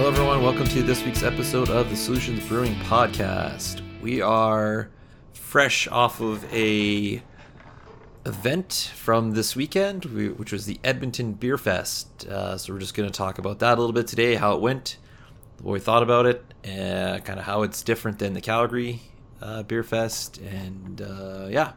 Hello, 0.00 0.10
everyone. 0.10 0.42
Welcome 0.42 0.66
to 0.68 0.82
this 0.82 1.04
week's 1.04 1.22
episode 1.22 1.68
of 1.68 1.90
the 1.90 1.94
Solutions 1.94 2.48
Brewing 2.48 2.74
Podcast. 2.76 3.82
We 4.00 4.22
are 4.22 4.88
fresh 5.34 5.86
off 5.88 6.22
of 6.22 6.42
a 6.54 7.22
event 8.24 8.92
from 8.94 9.32
this 9.32 9.54
weekend, 9.54 10.06
which 10.38 10.52
was 10.52 10.64
the 10.64 10.80
Edmonton 10.82 11.34
Beer 11.34 11.58
Fest. 11.58 12.26
Uh, 12.26 12.56
so 12.56 12.72
we're 12.72 12.78
just 12.78 12.94
going 12.94 13.10
to 13.10 13.14
talk 13.14 13.36
about 13.36 13.58
that 13.58 13.76
a 13.76 13.78
little 13.78 13.92
bit 13.92 14.06
today, 14.06 14.36
how 14.36 14.54
it 14.54 14.62
went, 14.62 14.96
what 15.60 15.72
we 15.72 15.80
thought 15.80 16.02
about 16.02 16.24
it, 16.24 16.42
and 16.64 17.22
kind 17.26 17.38
of 17.38 17.44
how 17.44 17.60
it's 17.60 17.82
different 17.82 18.18
than 18.20 18.32
the 18.32 18.40
Calgary 18.40 19.02
uh, 19.42 19.64
Beer 19.64 19.82
Fest, 19.82 20.38
and 20.38 21.02
uh, 21.02 21.46
yeah. 21.50 21.72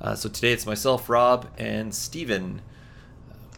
Uh, 0.00 0.16
so 0.16 0.28
today 0.28 0.50
it's 0.50 0.66
myself, 0.66 1.08
Rob, 1.08 1.46
and 1.56 1.94
Steven. 1.94 2.60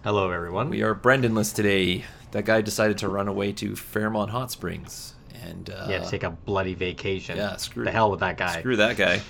Hello, 0.04 0.30
everyone. 0.30 0.70
We 0.70 0.82
are 0.82 0.94
Brendanless 0.94 1.52
today. 1.52 2.04
That 2.30 2.44
guy 2.44 2.60
decided 2.60 2.98
to 2.98 3.08
run 3.08 3.26
away 3.26 3.52
to 3.54 3.74
Fairmont 3.74 4.30
Hot 4.30 4.48
Springs, 4.52 5.16
and 5.42 5.68
uh, 5.70 5.88
yeah, 5.90 5.98
to 5.98 6.08
take 6.08 6.22
a 6.22 6.30
bloody 6.30 6.74
vacation. 6.74 7.36
Yeah, 7.36 7.56
screw 7.56 7.82
the 7.84 7.90
hell 7.90 8.08
with 8.08 8.20
that 8.20 8.36
guy. 8.36 8.60
Screw 8.60 8.76
that 8.76 8.96
guy. 8.96 9.20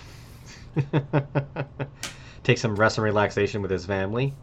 take 2.44 2.58
some 2.58 2.76
rest 2.76 2.98
and 2.98 3.04
relaxation 3.04 3.62
with 3.62 3.70
his 3.70 3.86
family. 3.86 4.34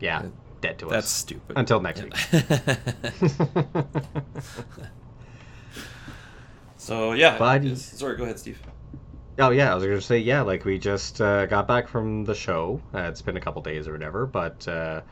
Yeah, 0.00 0.20
uh, 0.20 0.28
dead 0.62 0.78
to 0.78 0.86
us. 0.86 0.92
That's 0.92 1.10
stupid. 1.10 1.54
Until 1.58 1.80
next 1.80 2.00
yeah. 2.00 2.06
week. 2.32 3.84
so 6.78 7.12
yeah, 7.12 7.36
but, 7.36 7.76
sorry. 7.76 8.16
Go 8.16 8.24
ahead, 8.24 8.38
Steve. 8.38 8.58
Oh 9.38 9.50
yeah, 9.50 9.70
I 9.70 9.74
was 9.74 9.84
going 9.84 9.98
to 9.98 10.02
say 10.02 10.16
yeah. 10.18 10.40
Like 10.40 10.64
we 10.64 10.78
just 10.78 11.20
uh, 11.20 11.44
got 11.44 11.68
back 11.68 11.88
from 11.88 12.24
the 12.24 12.34
show. 12.34 12.80
Uh, 12.94 13.00
it's 13.00 13.20
been 13.20 13.36
a 13.36 13.40
couple 13.40 13.60
days 13.60 13.86
or 13.86 13.92
whatever, 13.92 14.24
but 14.24 14.66
uh, 14.66 15.02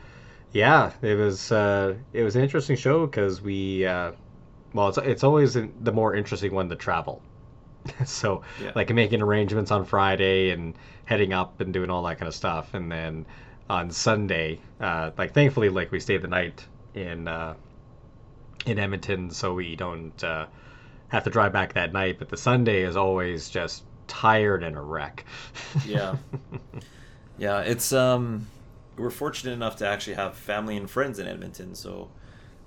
yeah, 0.53 0.91
it 1.01 1.15
was 1.15 1.51
uh, 1.51 1.95
it 2.13 2.23
was 2.23 2.35
an 2.35 2.43
interesting 2.43 2.75
show 2.75 3.05
because 3.07 3.41
we 3.41 3.85
uh, 3.85 4.11
well, 4.73 4.89
it's 4.89 4.97
it's 4.99 5.23
always 5.23 5.53
the 5.53 5.91
more 5.91 6.15
interesting 6.15 6.53
one 6.53 6.69
to 6.69 6.75
travel. 6.75 7.21
so 8.05 8.43
yeah. 8.61 8.71
like 8.75 8.93
making 8.93 9.21
arrangements 9.21 9.71
on 9.71 9.83
Friday 9.83 10.51
and 10.51 10.75
heading 11.05 11.33
up 11.33 11.59
and 11.59 11.73
doing 11.73 11.89
all 11.89 12.03
that 12.03 12.17
kind 12.17 12.27
of 12.27 12.35
stuff, 12.35 12.73
and 12.75 12.91
then 12.91 13.25
on 13.69 13.89
Sunday, 13.91 14.59
uh, 14.79 15.11
like 15.17 15.33
thankfully, 15.33 15.69
like 15.69 15.91
we 15.91 15.99
stayed 15.99 16.21
the 16.21 16.27
night 16.27 16.65
in 16.93 17.27
uh, 17.27 17.55
in 18.65 18.77
Edmonton, 18.77 19.31
so 19.31 19.55
we 19.55 19.75
don't 19.75 20.23
uh, 20.23 20.45
have 21.07 21.23
to 21.23 21.31
drive 21.31 21.51
back 21.51 21.73
that 21.73 21.93
night. 21.93 22.19
But 22.19 22.29
the 22.29 22.37
Sunday 22.37 22.83
is 22.83 22.95
always 22.95 23.49
just 23.49 23.83
tired 24.07 24.63
and 24.63 24.77
a 24.77 24.81
wreck. 24.81 25.25
yeah, 25.85 26.17
yeah, 27.39 27.61
it's 27.61 27.91
um 27.91 28.47
we're 28.97 29.09
fortunate 29.09 29.53
enough 29.53 29.77
to 29.77 29.87
actually 29.87 30.15
have 30.15 30.35
family 30.35 30.77
and 30.77 30.89
friends 30.89 31.19
in 31.19 31.27
Edmonton, 31.27 31.75
so 31.75 32.09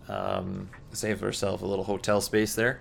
um, 0.09 0.71
saved 0.93 1.23
ourselves 1.23 1.63
a 1.63 1.67
little 1.67 1.85
hotel 1.85 2.21
space 2.21 2.55
there, 2.55 2.81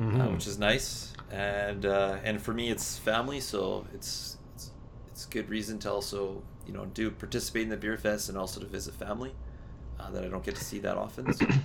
mm-hmm. 0.00 0.20
uh, 0.20 0.28
which 0.28 0.46
is 0.46 0.58
nice. 0.58 1.12
And 1.30 1.84
uh, 1.84 2.18
and 2.24 2.40
for 2.40 2.54
me, 2.54 2.70
it's 2.70 2.98
family, 2.98 3.40
so 3.40 3.86
it's, 3.92 4.38
it's 4.54 4.70
it's 5.12 5.26
good 5.26 5.48
reason 5.50 5.78
to 5.80 5.92
also 5.92 6.42
you 6.66 6.72
know 6.72 6.86
do 6.86 7.10
participate 7.10 7.62
in 7.64 7.68
the 7.68 7.76
beer 7.76 7.98
fest 7.98 8.28
and 8.28 8.38
also 8.38 8.60
to 8.60 8.66
visit 8.66 8.94
family 8.94 9.32
uh, 10.00 10.10
that 10.10 10.24
I 10.24 10.28
don't 10.28 10.44
get 10.44 10.56
to 10.56 10.64
see 10.64 10.78
that 10.80 10.96
often. 10.96 11.32
So. 11.32 11.46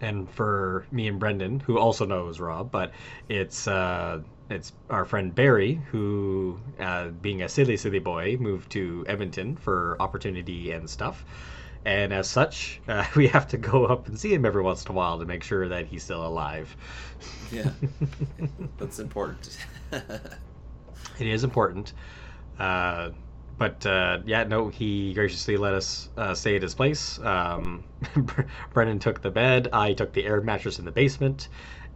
And 0.00 0.28
for 0.28 0.84
me 0.90 1.06
and 1.06 1.20
Brendan, 1.20 1.60
who 1.60 1.78
also 1.78 2.04
knows 2.04 2.40
Rob, 2.40 2.70
but 2.70 2.92
it's 3.28 3.68
uh, 3.68 4.20
it's 4.50 4.72
our 4.90 5.04
friend 5.04 5.34
Barry, 5.34 5.80
who, 5.90 6.58
uh, 6.78 7.08
being 7.08 7.42
a 7.42 7.48
silly, 7.48 7.76
silly 7.76 7.98
boy, 7.98 8.36
moved 8.38 8.70
to 8.72 9.04
Edmonton 9.08 9.56
for 9.56 9.96
opportunity 10.00 10.70
and 10.72 10.88
stuff. 10.88 11.24
And 11.84 12.12
as 12.12 12.28
such, 12.28 12.80
uh, 12.88 13.04
we 13.16 13.26
have 13.28 13.48
to 13.48 13.56
go 13.56 13.86
up 13.86 14.08
and 14.08 14.18
see 14.18 14.32
him 14.32 14.44
every 14.44 14.62
once 14.62 14.84
in 14.84 14.92
a 14.92 14.94
while 14.94 15.18
to 15.18 15.24
make 15.24 15.42
sure 15.42 15.68
that 15.68 15.86
he's 15.86 16.04
still 16.04 16.26
alive. 16.26 16.76
Yeah, 17.50 17.70
that's 18.78 18.98
important. 18.98 19.58
it 19.92 21.26
is 21.26 21.44
important. 21.44 21.92
Uh, 22.58 23.10
but 23.56 23.86
uh, 23.86 24.18
yeah, 24.24 24.44
no, 24.44 24.68
he 24.68 25.14
graciously 25.14 25.56
let 25.56 25.74
us 25.74 26.08
uh, 26.16 26.34
stay 26.34 26.56
at 26.56 26.62
his 26.62 26.74
place. 26.74 27.20
Um, 27.20 27.84
Brendan 28.72 28.98
took 28.98 29.22
the 29.22 29.30
bed. 29.30 29.68
I 29.72 29.92
took 29.92 30.12
the 30.12 30.24
air 30.24 30.40
mattress 30.40 30.80
in 30.80 30.84
the 30.84 30.90
basement 30.90 31.48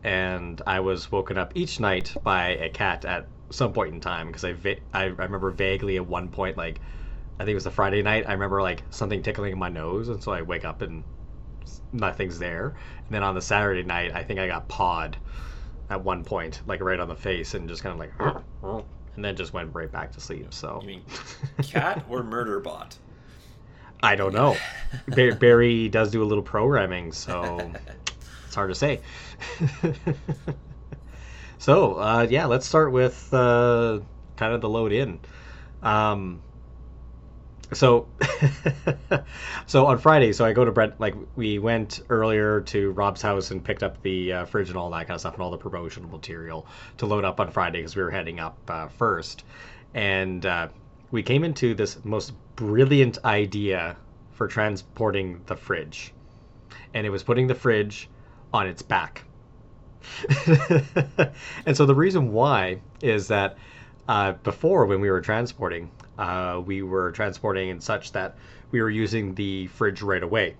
and 0.05 0.61
I 0.67 0.81
was 0.81 1.11
woken 1.11 1.39
up 1.39 1.53
each 1.55 1.81
night 1.81 2.15
by 2.23 2.49
a 2.51 2.69
cat 2.69 3.05
at 3.05 3.27
some 3.51 3.73
point 3.73 3.95
in 3.95 4.01
time 4.01 4.29
because 4.29 4.45
I, 4.45 4.53
va- 4.53 4.77
I, 4.93 5.05
remember 5.05 5.51
vaguely 5.51 5.97
at 5.97 6.07
one 6.07 6.29
point 6.29 6.57
like 6.57 6.81
I 7.39 7.45
think 7.45 7.51
it 7.53 7.55
was 7.55 7.67
a 7.67 7.71
Friday 7.71 8.03
night 8.03 8.25
I 8.29 8.33
remember 8.33 8.63
like 8.63 8.83
something 8.91 9.23
tickling 9.23 9.53
in 9.53 9.59
my 9.59 9.69
nose 9.69 10.09
and 10.09 10.23
so 10.23 10.33
I 10.33 10.43
wake 10.43 10.65
up 10.65 10.83
and 10.83 11.03
nothing's 11.93 12.39
there. 12.39 12.75
And 13.07 13.11
then 13.11 13.23
on 13.23 13.35
the 13.35 13.43
Saturday 13.43 13.83
night 13.83 14.15
I 14.15 14.23
think 14.23 14.39
I 14.39 14.47
got 14.47 14.69
pawed 14.69 15.17
at 15.91 16.03
one 16.03 16.25
point 16.25 16.63
like 16.67 16.81
right 16.81 17.01
on 17.01 17.09
the 17.09 17.17
face 17.17 17.55
and 17.55 17.69
just 17.69 17.83
kind 17.83 17.93
of 17.93 17.99
like 17.99 18.13
and 19.17 19.25
then 19.25 19.35
just 19.35 19.53
went 19.53 19.75
right 19.75 19.91
back 19.91 20.13
to 20.13 20.21
sleep 20.21 20.53
so. 20.55 20.79
You 20.83 20.87
mean 20.87 21.03
cat 21.63 22.05
or 22.09 22.23
murder 22.23 22.61
bot? 22.61 22.97
I 24.01 24.15
don't 24.15 24.33
know. 24.33 24.57
Barry 25.09 25.89
does 25.89 26.13
do 26.13 26.23
a 26.23 26.25
little 26.25 26.43
programming 26.43 27.11
so 27.11 27.73
it's 28.49 28.57
hard 28.57 28.71
to 28.71 28.75
say 28.75 29.01
so 31.59 31.99
uh, 31.99 32.27
yeah, 32.29 32.47
let's 32.47 32.67
start 32.67 32.93
with 32.93 33.29
uh, 33.33 34.01
kind 34.37 34.55
of 34.55 34.61
the 34.61 34.69
load 34.69 34.93
in. 34.93 35.21
Um, 35.83 36.41
so 37.73 38.09
so 39.67 39.87
on 39.87 39.99
Friday, 39.99 40.33
so 40.33 40.45
I 40.45 40.53
go 40.53 40.65
to 40.65 40.73
Brent. 40.73 40.99
Like 40.99 41.15
we 41.37 41.59
went 41.59 42.01
earlier 42.09 42.63
to 42.63 42.93
Rob's 42.93 43.21
house 43.21 43.51
and 43.51 43.63
picked 43.63 43.83
up 43.83 44.01
the 44.03 44.33
uh, 44.33 44.45
fridge 44.47 44.69
and 44.69 44.79
all 44.79 44.89
that 44.91 45.07
kind 45.07 45.11
of 45.11 45.21
stuff 45.21 45.35
and 45.35 45.43
all 45.43 45.51
the 45.51 45.59
promotional 45.59 46.09
material 46.09 46.67
to 46.97 47.07
load 47.07 47.25
up 47.25 47.41
on 47.41 47.51
Friday 47.51 47.81
because 47.81 47.95
we 47.95 48.03
were 48.03 48.11
heading 48.11 48.41
up 48.41 48.57
uh, 48.69 48.89
first, 48.89 49.45
and 49.93 50.47
uh, 50.47 50.69
we 51.11 51.23
came 51.23 51.45
into 51.45 51.75
this 51.75 52.03
most 52.05 52.33
brilliant 52.57 53.19
idea 53.25 53.97
for 54.33 54.49
transporting 54.49 55.43
the 55.47 55.57
fridge, 55.57 56.15
and 56.95 57.07
it 57.07 57.11
was 57.11 57.23
putting 57.23 57.49
the 57.49 57.55
fridge 57.55 58.09
on 58.53 58.67
its 58.67 58.83
back. 58.83 59.25
and 61.67 61.77
so 61.77 61.87
the 61.87 61.95
reason 61.95 62.33
why 62.33 62.81
is 63.03 63.29
that 63.29 63.57
uh, 64.09 64.33
before, 64.33 64.87
when 64.87 65.01
we 65.01 65.11
were 65.11 65.21
transporting, 65.21 65.91
uh, 66.19 66.61
we 66.65 66.83
were 66.83 67.13
transporting 67.13 67.69
in 67.69 67.81
such 67.81 68.13
that 68.13 68.37
we 68.71 68.81
were 68.81 68.91
using 68.91 69.35
the 69.35 69.67
fridge 69.69 70.03
right 70.03 70.23
away. 70.23 70.57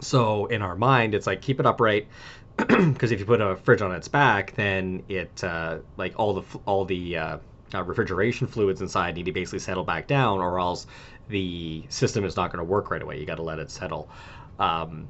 So 0.00 0.46
in 0.46 0.62
our 0.62 0.76
mind, 0.76 1.14
it's 1.14 1.26
like 1.26 1.40
keep 1.40 1.60
it 1.60 1.66
upright, 1.66 2.08
because 2.56 3.10
if 3.10 3.20
you 3.20 3.24
put 3.24 3.40
a 3.40 3.56
fridge 3.56 3.80
on 3.80 3.92
its 3.92 4.08
back, 4.08 4.54
then 4.54 5.02
it 5.08 5.42
uh, 5.42 5.78
like 5.96 6.18
all 6.18 6.34
the 6.34 6.58
all 6.66 6.84
the 6.84 7.16
uh, 7.16 7.38
uh, 7.74 7.82
refrigeration 7.84 8.46
fluids 8.46 8.80
inside 8.80 9.14
need 9.14 9.24
to 9.24 9.32
basically 9.32 9.58
settle 9.58 9.84
back 9.84 10.06
down, 10.06 10.40
or 10.40 10.58
else 10.58 10.86
the 11.28 11.84
system 11.88 12.24
is 12.24 12.36
not 12.36 12.52
going 12.52 12.58
to 12.58 12.70
work 12.70 12.90
right 12.90 13.00
away. 13.02 13.18
You 13.18 13.24
got 13.24 13.36
to 13.36 13.42
let 13.42 13.58
it 13.58 13.70
settle. 13.70 14.10
Um, 14.58 15.08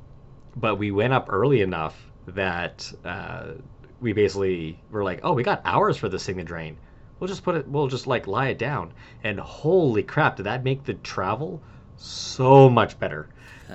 but 0.57 0.77
we 0.77 0.91
went 0.91 1.13
up 1.13 1.27
early 1.31 1.63
enough 1.63 2.11
that 2.27 2.93
uh, 3.05 3.53
we 4.01 4.13
basically 4.13 4.79
were 4.91 5.05
like, 5.05 5.21
oh, 5.23 5.33
we 5.33 5.43
got 5.43 5.63
hours 5.65 5.97
for 5.97 6.09
this 6.09 6.25
thing 6.25 6.37
to 6.37 6.45
drain. 6.45 6.77
We'll 7.19 7.29
just 7.29 7.45
put 7.45 7.55
it. 7.55 7.69
We'll 7.69 7.89
just 7.89 8.07
like 8.07 8.27
lie 8.27 8.49
it 8.49 8.59
down. 8.59 8.93
And 9.23 9.39
holy 9.39 10.03
crap, 10.03 10.37
did 10.37 10.45
that 10.45 10.65
make 10.65 10.85
the 10.85 10.95
travel 10.95 11.63
so 11.97 12.69
much 12.69 12.99
better? 12.99 13.29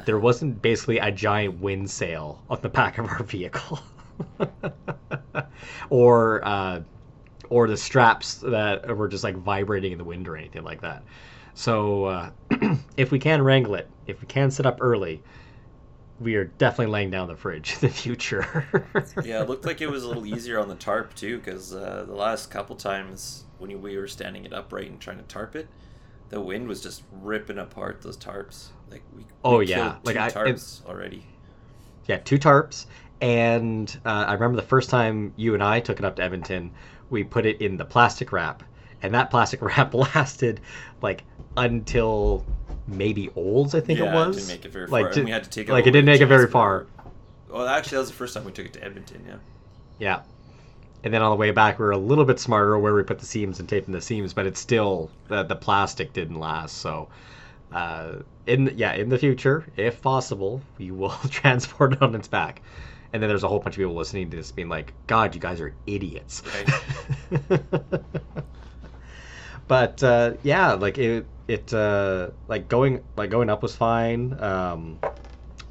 there 0.06 0.20
wasn't 0.20 0.62
basically 0.62 1.00
a 1.00 1.12
giant 1.12 1.60
wind 1.60 1.90
sail 1.90 2.42
on 2.50 2.60
the 2.62 2.70
back 2.70 2.98
of 2.98 3.08
our 3.08 3.24
vehicle, 3.24 3.80
or 5.90 6.46
uh, 6.46 6.82
or 7.50 7.68
the 7.68 7.78
straps 7.78 8.36
that 8.36 8.96
were 8.96 9.08
just 9.08 9.24
like 9.24 9.36
vibrating 9.36 9.92
in 9.92 9.98
the 9.98 10.04
wind 10.04 10.28
or 10.28 10.36
anything 10.36 10.64
like 10.64 10.82
that. 10.82 11.04
So 11.54 12.06
uh, 12.06 12.30
if 12.98 13.12
we 13.12 13.20
can 13.20 13.42
wrangle 13.42 13.76
it, 13.76 13.88
if 14.06 14.22
we 14.22 14.28
can 14.28 14.52
sit 14.52 14.66
up 14.66 14.78
early, 14.82 15.22
we 16.20 16.36
are 16.36 16.46
definitely 16.46 16.92
laying 16.92 17.12
down 17.12 17.28
the 17.28 17.36
fridge 17.36 17.74
in 17.74 17.80
the 17.82 17.90
future. 17.90 18.66
yeah, 19.24 19.42
it 19.42 19.50
looked 19.50 19.66
like 19.66 19.82
it 19.82 19.90
was 19.90 20.04
a 20.04 20.08
little 20.08 20.26
easier 20.26 20.60
on 20.60 20.68
the 20.68 20.76
tarp 20.76 21.14
too, 21.16 21.38
because 21.38 21.74
uh, 21.74 22.06
the 22.08 22.16
last 22.16 22.50
couple 22.50 22.76
times 22.76 23.46
when 23.60 23.82
we 23.82 23.98
were 23.98 24.08
standing 24.08 24.46
it 24.46 24.54
upright 24.54 24.90
and 24.90 25.00
trying 25.00 25.18
to 25.18 25.24
tarp 25.24 25.56
it, 25.56 25.68
the 26.30 26.42
wind 26.42 26.68
was 26.68 26.82
just 26.82 27.04
ripping 27.22 27.60
apart 27.60 28.02
those 28.02 28.18
tarps. 28.18 28.68
Like 28.90 29.04
we, 29.16 29.26
oh 29.44 29.60
we 29.60 29.68
yeah, 29.68 29.98
like 30.04 30.18
I, 30.18 30.30
tarps 30.30 30.86
already. 30.86 31.24
Yeah, 32.08 32.18
two 32.18 32.40
tarps, 32.40 32.86
and 33.22 33.96
uh, 34.06 34.26
I 34.28 34.34
remember 34.34 34.56
the 34.56 34.68
first 34.68 34.90
time 34.90 35.34
you 35.36 35.54
and 35.54 35.64
I 35.64 35.80
took 35.80 36.00
it 36.00 36.06
up 36.06 36.16
to 36.18 36.24
Edmonton, 36.24 36.72
we 37.10 37.24
put 37.24 37.46
it 37.46 37.62
in 37.62 37.78
the 37.78 37.86
plastic 37.86 38.32
wrap, 38.32 38.64
and 39.02 39.14
that 39.14 39.30
plastic 39.30 39.62
wrap 39.78 39.94
lasted 40.16 40.62
like 41.02 41.24
until 41.58 42.46
maybe 42.88 43.30
Olds, 43.36 43.76
I 43.76 43.82
think 43.82 44.00
yeah, 44.00 44.12
it 44.12 44.14
was. 44.14 44.36
didn't 44.36 44.50
make 44.50 44.66
it 44.66 44.72
very 44.72 44.88
like, 44.88 45.06
far. 45.06 45.14
To, 45.14 45.24
we 45.24 45.32
had 45.32 45.44
to 45.44 45.50
take 45.50 45.70
it 45.70 45.72
like 45.72 45.88
it 45.88 45.92
didn't 45.92 46.06
make 46.06 46.22
it 46.22 46.26
very 46.28 46.48
far. 46.48 46.88
Well, 47.50 47.68
actually, 47.68 47.96
that 47.96 48.00
was 48.02 48.10
the 48.10 48.16
first 48.16 48.34
time 48.34 48.46
we 48.46 48.52
took 48.52 48.66
it 48.66 48.74
to 48.74 48.84
Edmonton. 48.84 49.24
Yeah. 49.28 49.36
Yeah. 50.00 50.22
And 51.04 51.14
then 51.14 51.22
on 51.22 51.30
the 51.30 51.38
way 51.38 51.52
back, 51.52 51.80
we 51.80 51.86
were 51.86 51.92
a 51.92 51.98
little 51.98 52.26
bit 52.26 52.40
smarter 52.40 52.78
where 52.78 52.94
we 52.94 53.04
put 53.04 53.20
the 53.20 53.26
seams 53.26 53.60
and 53.60 53.70
taping 53.70 53.94
the 53.94 54.02
seams, 54.02 54.34
but 54.34 54.46
it's 54.46 54.60
still 54.60 55.10
the, 55.28 55.44
the 55.44 55.56
plastic 55.56 56.12
didn't 56.12 56.40
last. 56.40 56.78
So, 56.78 57.08
uh, 57.72 58.16
in 58.46 58.74
yeah, 58.76 58.94
in 58.94 59.10
the 59.10 59.18
future, 59.18 59.66
if 59.78 60.02
possible, 60.02 60.62
we 60.78 60.92
will 60.92 61.10
transport 61.30 61.94
it 61.94 62.02
on 62.02 62.16
its 62.16 62.28
back. 62.28 62.62
and 63.14 63.22
then 63.22 63.30
there's 63.30 63.44
a 63.44 63.48
whole 63.48 63.60
bunch 63.60 63.76
of 63.76 63.78
people 63.78 63.96
listening 63.96 64.30
to 64.32 64.38
this 64.38 64.52
being 64.52 64.70
like, 64.70 64.94
"God, 65.08 65.36
you 65.36 65.42
guys 65.42 65.62
are 65.62 65.74
idiots." 65.86 66.44
Right. 67.32 67.62
but 69.68 70.04
uh, 70.04 70.34
yeah, 70.44 70.74
like 70.74 70.98
it, 70.98 71.26
it 71.48 71.74
uh, 71.74 72.32
like 72.48 72.68
going 72.68 73.02
like 73.16 73.30
going 73.30 73.50
up 73.50 73.62
was 73.62 73.76
fine. 73.76 74.38
Um, 74.42 75.00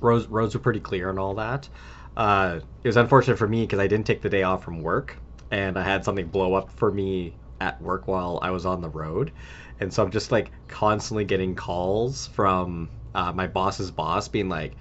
roads 0.00 0.26
roads 0.26 0.54
were 0.54 0.60
pretty 0.60 0.80
clear 0.80 1.10
and 1.10 1.18
all 1.18 1.34
that. 1.34 1.68
Uh, 2.16 2.60
it 2.82 2.88
was 2.88 2.96
unfortunate 2.96 3.36
for 3.36 3.48
me 3.48 3.62
because 3.62 3.78
I 3.78 3.86
didn't 3.86 4.06
take 4.06 4.22
the 4.22 4.30
day 4.30 4.42
off 4.42 4.64
from 4.64 4.82
work, 4.82 5.18
and 5.50 5.78
I 5.78 5.82
had 5.82 6.04
something 6.04 6.28
blow 6.28 6.54
up 6.54 6.70
for 6.70 6.90
me 6.90 7.36
at 7.60 7.80
work 7.80 8.08
while 8.08 8.38
I 8.42 8.50
was 8.50 8.66
on 8.66 8.80
the 8.80 8.88
road, 8.88 9.32
and 9.80 9.92
so 9.92 10.02
I'm 10.02 10.10
just 10.10 10.32
like 10.32 10.50
constantly 10.68 11.24
getting 11.24 11.54
calls 11.54 12.26
from 12.28 12.90
uh, 13.14 13.32
my 13.32 13.46
boss's 13.46 13.90
boss 13.90 14.28
being 14.28 14.48
like, 14.48 14.76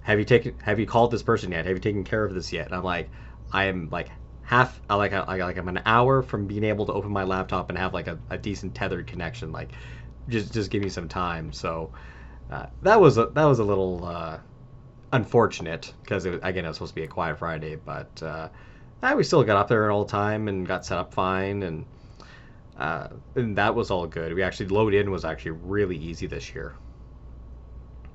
"Have 0.00 0.18
you 0.18 0.24
taken? 0.24 0.56
Have 0.62 0.80
you 0.80 0.86
called 0.86 1.12
this 1.12 1.22
person 1.22 1.52
yet? 1.52 1.66
Have 1.66 1.76
you 1.76 1.80
taken 1.80 2.04
care 2.04 2.24
of 2.24 2.34
this 2.34 2.52
yet?" 2.52 2.66
And 2.66 2.74
I'm 2.74 2.84
like, 2.84 3.10
I 3.52 3.64
am 3.64 3.88
like 3.90 4.10
half 4.42 4.82
like 4.90 5.12
I 5.12 5.36
like 5.36 5.56
I'm 5.56 5.68
an 5.68 5.82
hour 5.86 6.20
from 6.22 6.46
being 6.46 6.64
able 6.64 6.86
to 6.86 6.92
open 6.92 7.12
my 7.12 7.22
laptop 7.24 7.68
and 7.68 7.78
have 7.78 7.94
like 7.94 8.08
a, 8.08 8.18
a 8.28 8.38
decent 8.38 8.74
tethered 8.74 9.06
connection. 9.06 9.52
Like, 9.52 9.72
just 10.28 10.52
just 10.52 10.70
give 10.70 10.82
me 10.82 10.88
some 10.88 11.08
time. 11.08 11.52
So 11.52 11.92
uh, 12.50 12.66
that 12.82 13.00
was 13.00 13.18
a, 13.18 13.26
that 13.26 13.44
was 13.44 13.58
a 13.58 13.64
little 13.64 14.04
uh, 14.04 14.38
unfortunate 15.12 15.92
because 16.02 16.26
it, 16.26 16.40
again 16.42 16.64
it 16.64 16.68
was 16.68 16.76
supposed 16.76 16.92
to 16.92 17.00
be 17.00 17.04
a 17.04 17.08
quiet 17.08 17.38
Friday, 17.38 17.76
but 17.76 18.22
uh, 18.22 18.48
we 19.14 19.24
still 19.24 19.42
got 19.44 19.56
up 19.56 19.68
there 19.68 19.84
in 19.84 19.90
all 19.90 20.04
time 20.04 20.48
and 20.48 20.66
got 20.66 20.84
set 20.84 20.98
up 20.98 21.12
fine 21.12 21.62
and. 21.62 21.86
Uh, 22.74 23.08
and 23.36 23.54
that 23.58 23.74
was 23.74 23.90
all 23.90 24.06
good. 24.06 24.32
We 24.32 24.42
actually 24.42 24.68
load 24.68 24.94
in 24.94 25.10
was 25.10 25.26
actually 25.26 25.52
really 25.52 25.96
easy 25.96 26.26
this 26.26 26.54
year 26.54 26.74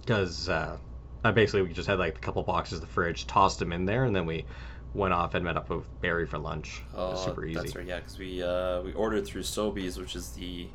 because 0.08 0.48
uh, 0.48 0.78
I 1.24 1.32
basically 1.32 1.64
we 1.64 1.74
just 1.74 1.88
had 1.88 2.00
like 2.00 2.18
a 2.18 2.20
couple 2.20 2.42
boxes 2.44 2.76
of 2.76 2.82
the 2.82 2.88
fridge, 2.88 3.28
tossed 3.28 3.60
them 3.60 3.74
in 3.74 3.86
there, 3.86 4.06
and 4.06 4.16
then 4.16 4.26
we 4.26 4.46
went 4.94 5.14
off 5.14 5.36
and 5.36 5.44
met 5.44 5.58
up 5.58 5.70
with 5.70 5.86
Barry 6.02 6.26
for 6.26 6.38
lunch. 6.38 6.82
Oh, 6.96 7.16
super 7.16 7.46
easy. 7.46 7.60
That's 7.60 7.76
right. 7.76 7.86
Yeah, 7.86 7.98
because 7.98 8.18
we 8.18 8.42
uh, 8.42 8.82
we 8.82 8.94
ordered 8.94 9.26
through 9.26 9.42
Sobeys, 9.42 10.00
which 10.00 10.16
is 10.16 10.32
the 10.32 10.68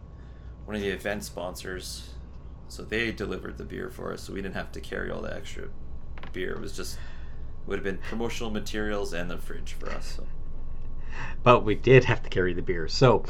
one 0.64 0.76
of 0.76 0.82
the 0.82 0.88
event 0.88 1.24
sponsors. 1.24 2.10
So 2.68 2.82
they 2.82 3.12
delivered 3.12 3.58
the 3.58 3.64
beer 3.64 3.90
for 3.90 4.12
us, 4.12 4.22
so 4.22 4.32
we 4.32 4.40
didn't 4.40 4.54
have 4.54 4.72
to 4.72 4.80
carry 4.80 5.10
all 5.10 5.20
the 5.20 5.34
extra 5.34 5.64
beer. 6.32 6.52
It 6.52 6.60
was 6.60 6.74
just 6.74 6.98
would 7.66 7.76
have 7.76 7.84
been 7.84 7.98
promotional 7.98 8.50
materials 8.50 9.12
and 9.12 9.30
the 9.30 9.38
fridge 9.38 9.74
for 9.74 9.90
us. 9.90 10.14
So. 10.16 10.26
But 11.42 11.64
we 11.64 11.74
did 11.74 12.04
have 12.04 12.22
to 12.22 12.30
carry 12.30 12.54
the 12.54 12.62
beer. 12.62 12.88
So 12.88 13.24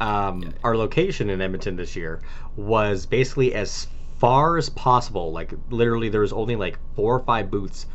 um, 0.00 0.42
Yeah. 0.42 0.48
our 0.64 0.76
location 0.76 1.30
in 1.30 1.40
Edmonton 1.40 1.76
this 1.76 1.94
year 1.96 2.20
was 2.56 3.06
basically 3.06 3.54
as 3.54 3.86
far 4.18 4.58
as 4.58 4.68
possible. 4.68 5.32
Like 5.32 5.52
literally, 5.70 6.08
there 6.08 6.22
was 6.22 6.32
only 6.32 6.56
like 6.56 6.78
four 6.96 7.14
or 7.14 7.20
five 7.20 7.50
booths 7.50 7.86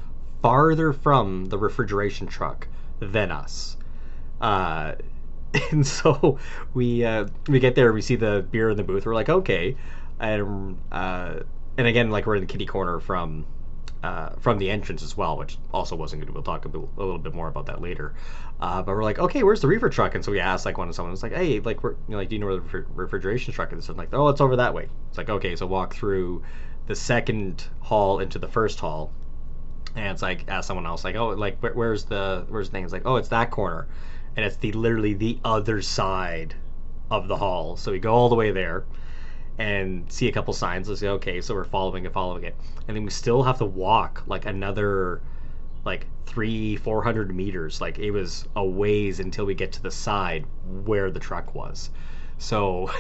farther 0.42 0.94
from 0.94 1.46
the 1.46 1.58
refrigeration 1.58 2.28
truck 2.28 2.68
than 3.00 3.32
us. 3.32 3.78
Uh, 4.40 4.94
and 5.72 5.86
so 5.86 6.38
we 6.74 7.04
uh, 7.06 7.28
we 7.48 7.60
get 7.60 7.76
there, 7.76 7.94
we 7.94 8.02
see 8.02 8.16
the 8.16 8.46
beer 8.52 8.70
in 8.70 8.78
the 8.78 8.84
booth. 8.84 9.06
We're 9.06 9.16
like, 9.16 9.30
okay, 9.30 9.76
and 10.20 10.78
uh, 10.92 11.40
and 11.78 11.88
again, 11.88 12.10
like 12.10 12.26
we're 12.26 12.36
in 12.36 12.42
the 12.42 12.48
kitty 12.48 12.66
corner 12.66 13.00
from 13.00 13.46
uh, 14.04 14.30
from 14.40 14.60
the 14.60 14.70
entrance 14.70 15.02
as 15.02 15.18
well, 15.18 15.38
which 15.38 15.58
also 15.74 15.96
wasn't 15.96 16.24
good. 16.24 16.32
We'll 16.32 16.44
talk 16.44 16.66
a, 16.66 16.70
bit, 16.70 16.80
a 16.80 17.00
little 17.00 17.18
bit 17.18 17.34
more 17.34 17.48
about 17.48 17.66
that 17.68 17.82
later. 17.82 18.14
Uh, 18.60 18.82
but 18.84 18.96
we're 18.96 19.04
like, 19.04 19.18
okay, 19.18 19.42
where's 19.42 19.62
the 19.62 19.68
reefer 19.68 19.90
truck? 19.90 20.14
And 20.14 20.24
so 20.24 20.32
we 20.32 20.40
asked 20.40 20.66
like 20.66 20.78
one 20.78 20.88
of 20.88 20.96
someone 20.96 21.12
was 21.12 21.24
like, 21.24 21.34
hey, 21.34 21.60
like 21.60 21.84
we're 21.84 21.92
you 21.92 21.98
know, 22.10 22.18
like, 22.18 22.30
do 22.30 22.36
you 22.36 22.40
know 22.40 22.46
where 22.46 22.56
the 22.58 22.62
refri- 22.62 22.86
refrigeration 22.94 23.54
truck 23.54 23.74
is? 23.74 23.90
And 23.90 23.98
like, 23.98 24.10
oh, 24.14 24.28
it's 24.28 24.42
over 24.42 24.56
that 24.58 24.74
way. 24.74 24.90
It's 25.10 25.18
like, 25.18 25.30
okay, 25.30 25.56
so 25.56 25.66
walk 25.66 25.96
through 25.96 26.44
the 26.88 26.96
second 26.96 27.66
hall 27.80 28.20
into 28.20 28.38
the 28.38 28.48
first 28.48 28.80
hall, 28.80 29.12
and 29.96 30.08
it's 30.08 30.22
like 30.22 30.46
ask 30.48 30.68
someone 30.68 30.86
else 30.86 31.04
like, 31.04 31.16
oh, 31.16 31.30
like 31.30 31.58
where, 31.62 31.74
where's 31.74 32.06
the 32.06 32.46
where's 32.50 32.68
the 32.70 32.74
thing? 32.74 32.84
It's 32.84 32.94
like, 32.94 33.06
oh, 33.06 33.16
it's 33.16 33.30
that 33.30 33.50
corner, 33.50 33.88
and 34.36 34.46
it's 34.46 34.58
the 34.58 34.72
literally 34.74 35.14
the 35.14 35.40
other 35.44 35.82
side 35.82 36.56
of 37.10 37.28
the 37.28 37.38
hall. 37.38 37.78
So 37.78 37.92
we 37.92 38.00
go 38.00 38.14
all 38.14 38.30
the 38.30 38.36
way 38.36 38.52
there 38.52 38.86
and 39.58 40.12
see 40.12 40.28
a 40.28 40.32
couple 40.32 40.54
signs. 40.54 40.90
Let's 40.90 41.02
say, 41.02 41.08
okay, 41.10 41.42
so 41.42 41.54
we're 41.54 41.64
following 41.64 42.06
it, 42.06 42.14
following 42.14 42.44
it, 42.44 42.56
and 42.88 42.96
then 42.96 43.04
we 43.04 43.12
still 43.12 43.44
have 43.44 43.58
to 43.60 43.66
walk 43.66 44.24
like 44.28 44.46
another 44.46 45.22
like 45.86 46.08
three, 46.26 46.76
four 46.76 47.04
hundred 47.04 47.34
meters. 47.34 47.80
Like 47.80 48.00
it 48.00 48.12
was 48.12 48.48
a 48.56 48.66
ways 48.66 49.20
until 49.20 49.46
we 49.46 49.56
get 49.56 49.72
to 49.74 49.84
the 49.84 49.92
side 49.92 50.46
where 50.84 51.12
the 51.12 51.20
truck 51.20 51.56
was. 51.56 51.90
So 52.38 52.92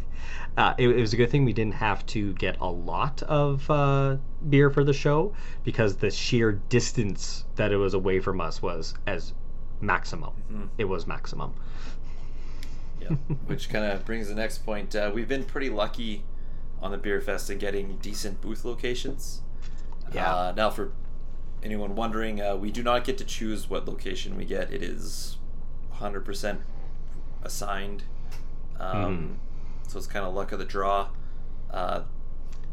uh, 0.56 0.74
it, 0.78 0.88
it 0.88 1.00
was 1.00 1.12
a 1.12 1.16
good 1.16 1.30
thing 1.30 1.44
we 1.44 1.52
didn't 1.52 1.74
have 1.74 2.04
to 2.06 2.32
get 2.34 2.56
a 2.60 2.68
lot 2.68 3.22
of 3.22 3.70
uh, 3.70 4.16
beer 4.48 4.70
for 4.70 4.82
the 4.82 4.92
show 4.92 5.34
because 5.62 5.96
the 5.96 6.10
sheer 6.10 6.52
distance 6.52 7.44
that 7.54 7.70
it 7.72 7.76
was 7.76 7.94
away 7.94 8.18
from 8.20 8.40
us 8.40 8.60
was 8.60 8.94
as 9.06 9.32
maximum. 9.80 10.32
Mhm. 10.52 10.68
It 10.78 10.84
was 10.84 11.06
maximum. 11.06 11.54
Yeah, 13.00 13.08
which 13.46 13.68
kind 13.70 13.84
of 13.84 14.04
brings 14.04 14.28
the 14.28 14.34
next 14.34 14.58
point. 14.64 14.94
Uh, 14.94 15.10
we've 15.14 15.28
been 15.28 15.44
pretty 15.44 15.70
lucky 15.70 16.24
on 16.82 16.90
the 16.90 16.98
beer 16.98 17.20
fest 17.20 17.50
in 17.50 17.58
getting 17.58 17.96
decent 18.02 18.40
booth 18.40 18.64
locations. 18.64 19.42
Yeah. 20.12 20.34
Uh, 20.34 20.52
now, 20.56 20.70
for 20.70 20.92
anyone 21.62 21.94
wondering, 21.94 22.40
uh, 22.40 22.56
we 22.56 22.70
do 22.70 22.82
not 22.82 23.04
get 23.04 23.18
to 23.18 23.24
choose 23.24 23.68
what 23.70 23.86
location 23.86 24.36
we 24.36 24.44
get. 24.44 24.72
It 24.72 24.82
is 24.82 25.36
100% 25.94 26.58
assigned. 27.42 28.04
Um, 28.78 29.38
So 29.88 29.98
it's 29.98 30.06
kind 30.06 30.24
of 30.24 30.34
luck 30.34 30.52
of 30.52 30.58
the 30.58 30.64
draw. 30.64 31.08
Uh, 31.70 32.02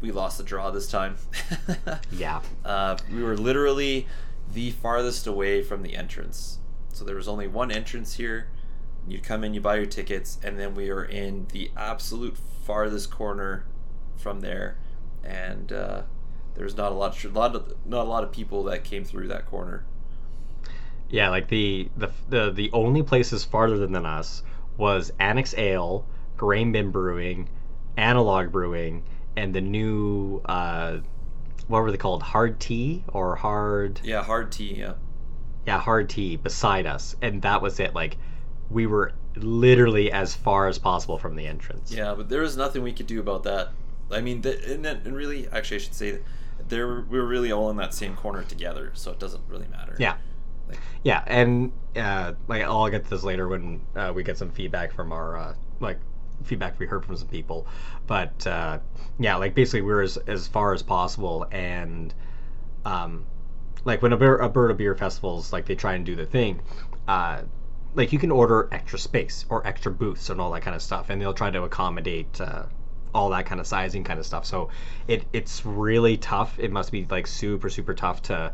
we 0.00 0.10
lost 0.12 0.38
the 0.38 0.44
draw 0.44 0.70
this 0.70 0.88
time. 0.90 1.16
Yeah. 2.12 2.40
Uh, 2.64 2.96
we 3.12 3.22
were 3.22 3.36
literally 3.36 4.06
the 4.52 4.70
farthest 4.70 5.26
away 5.26 5.62
from 5.62 5.82
the 5.82 5.96
entrance. 5.96 6.58
So 6.92 7.04
there 7.04 7.16
was 7.16 7.28
only 7.28 7.46
one 7.46 7.70
entrance 7.70 8.14
here. 8.14 8.48
You'd 9.06 9.22
come 9.22 9.44
in, 9.44 9.54
you 9.54 9.60
buy 9.60 9.76
your 9.76 9.86
tickets, 9.86 10.38
and 10.42 10.58
then 10.58 10.74
we 10.74 10.90
were 10.90 11.04
in 11.04 11.46
the 11.52 11.70
absolute 11.76 12.36
farthest 12.64 13.10
corner 13.10 13.64
from 14.16 14.40
there. 14.40 14.78
And 15.24 15.72
uh, 15.72 16.02
there 16.54 16.64
was 16.64 16.76
not 16.76 16.92
a 16.92 16.94
lot, 16.94 17.24
of, 17.24 17.34
lot 17.34 17.54
of, 17.54 17.72
not 17.86 18.06
a 18.06 18.08
lot 18.08 18.24
of 18.24 18.32
people 18.32 18.64
that 18.64 18.84
came 18.84 19.04
through 19.04 19.28
that 19.28 19.46
corner. 19.46 19.84
Yeah, 21.10 21.30
like 21.30 21.48
the 21.48 21.88
the 21.96 22.10
the, 22.28 22.50
the 22.50 22.70
only 22.72 23.02
places 23.02 23.44
farther 23.44 23.78
than 23.86 24.04
us 24.04 24.42
was 24.76 25.10
Annex 25.18 25.54
Ale, 25.56 26.06
Grain 26.36 26.70
Bin 26.72 26.90
Brewing, 26.90 27.48
Analog 27.96 28.52
Brewing, 28.52 29.04
and 29.36 29.54
the 29.54 29.60
new 29.62 30.42
uh, 30.44 30.98
what 31.66 31.82
were 31.82 31.90
they 31.90 31.96
called? 31.96 32.22
Hard 32.22 32.60
Tea 32.60 33.04
or 33.08 33.36
Hard? 33.36 34.00
Yeah, 34.04 34.22
hard 34.22 34.52
tea. 34.52 34.74
Yeah, 34.80 34.94
Yeah, 35.68 35.78
Hard 35.78 36.08
Tea 36.08 36.36
beside 36.36 36.86
us, 36.86 37.14
and 37.20 37.42
that 37.42 37.60
was 37.60 37.78
it. 37.78 37.94
Like 37.94 38.16
we 38.70 38.86
were 38.86 39.12
literally 39.36 40.10
as 40.10 40.34
far 40.34 40.66
as 40.66 40.78
possible 40.78 41.18
from 41.18 41.36
the 41.36 41.46
entrance. 41.46 41.92
yeah, 41.92 42.14
but 42.14 42.28
there 42.30 42.40
was 42.40 42.56
nothing 42.56 42.82
we 42.82 42.92
could 42.92 43.06
do 43.06 43.20
about 43.20 43.42
that. 43.44 43.68
I 44.10 44.20
mean, 44.22 44.40
the, 44.40 44.72
and, 44.72 44.86
and 44.86 45.14
really, 45.14 45.46
actually, 45.48 45.76
I 45.76 45.80
should 45.80 45.94
say 45.94 46.20
there 46.68 47.02
we 47.02 47.18
were 47.18 47.26
really 47.26 47.52
all 47.52 47.68
in 47.70 47.76
that 47.76 47.92
same 47.92 48.16
corner 48.16 48.42
together, 48.44 48.92
so 48.94 49.10
it 49.12 49.18
doesn't 49.18 49.42
really 49.48 49.68
matter. 49.68 49.94
Yeah. 49.98 50.16
Like- 50.68 50.78
Yeah, 51.02 51.22
and 51.26 51.72
uh, 51.96 52.32
like 52.48 52.62
I'll 52.62 52.88
get 52.88 53.04
to 53.04 53.10
this 53.10 53.22
later 53.22 53.46
when 53.48 53.80
uh, 53.94 54.12
we 54.14 54.22
get 54.22 54.38
some 54.38 54.50
feedback 54.50 54.92
from 54.94 55.12
our 55.12 55.36
uh, 55.36 55.54
like 55.80 55.98
feedback 56.44 56.78
we 56.78 56.86
heard 56.86 57.04
from 57.04 57.16
some 57.16 57.28
people, 57.28 57.66
but 58.06 58.46
uh, 58.46 58.78
yeah, 59.18 59.36
like 59.36 59.54
basically 59.54 59.82
we're 59.82 60.02
as 60.02 60.16
as 60.26 60.48
far 60.48 60.72
as 60.72 60.82
possible, 60.82 61.46
and 61.52 62.14
um, 62.84 63.26
like 63.84 64.02
when 64.02 64.12
Alberta 64.12 64.42
Alberta 64.42 64.74
beer 64.74 64.94
festivals 64.94 65.52
like 65.52 65.66
they 65.66 65.74
try 65.74 65.94
and 65.94 66.04
do 66.04 66.14
the 66.16 66.26
thing, 66.26 66.60
uh, 67.06 67.42
like 67.94 68.12
you 68.12 68.18
can 68.18 68.30
order 68.30 68.68
extra 68.72 68.98
space 68.98 69.44
or 69.48 69.66
extra 69.66 69.90
booths 69.92 70.30
and 70.30 70.40
all 70.40 70.50
that 70.52 70.62
kind 70.62 70.76
of 70.76 70.82
stuff, 70.82 71.10
and 71.10 71.20
they'll 71.20 71.34
try 71.34 71.50
to 71.50 71.62
accommodate. 71.62 72.40
Uh, 72.40 72.64
all 73.14 73.30
that 73.30 73.46
kind 73.46 73.58
of 73.58 73.66
sizing 73.66 74.04
kind 74.04 74.20
of 74.20 74.26
stuff 74.26 74.44
so 74.44 74.68
it 75.08 75.24
it's 75.32 75.64
really 75.64 76.18
tough 76.18 76.58
it 76.58 76.70
must 76.70 76.92
be 76.92 77.06
like 77.10 77.26
super 77.26 77.70
super 77.70 77.94
tough 77.94 78.20
to 78.20 78.52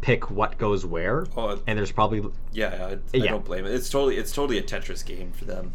pick 0.00 0.30
what 0.30 0.56
goes 0.58 0.86
where 0.86 1.26
Oh, 1.36 1.58
and 1.66 1.76
there's 1.76 1.90
probably 1.90 2.22
Yeah, 2.52 2.68
I, 2.86 2.92
I 2.92 2.98
Yeah. 3.24 3.30
don't 3.32 3.44
blame 3.44 3.66
it. 3.66 3.72
It's 3.74 3.90
totally 3.90 4.16
it's 4.16 4.30
totally 4.30 4.58
a 4.58 4.62
Tetris 4.62 5.04
game 5.04 5.32
for 5.32 5.44
them. 5.44 5.74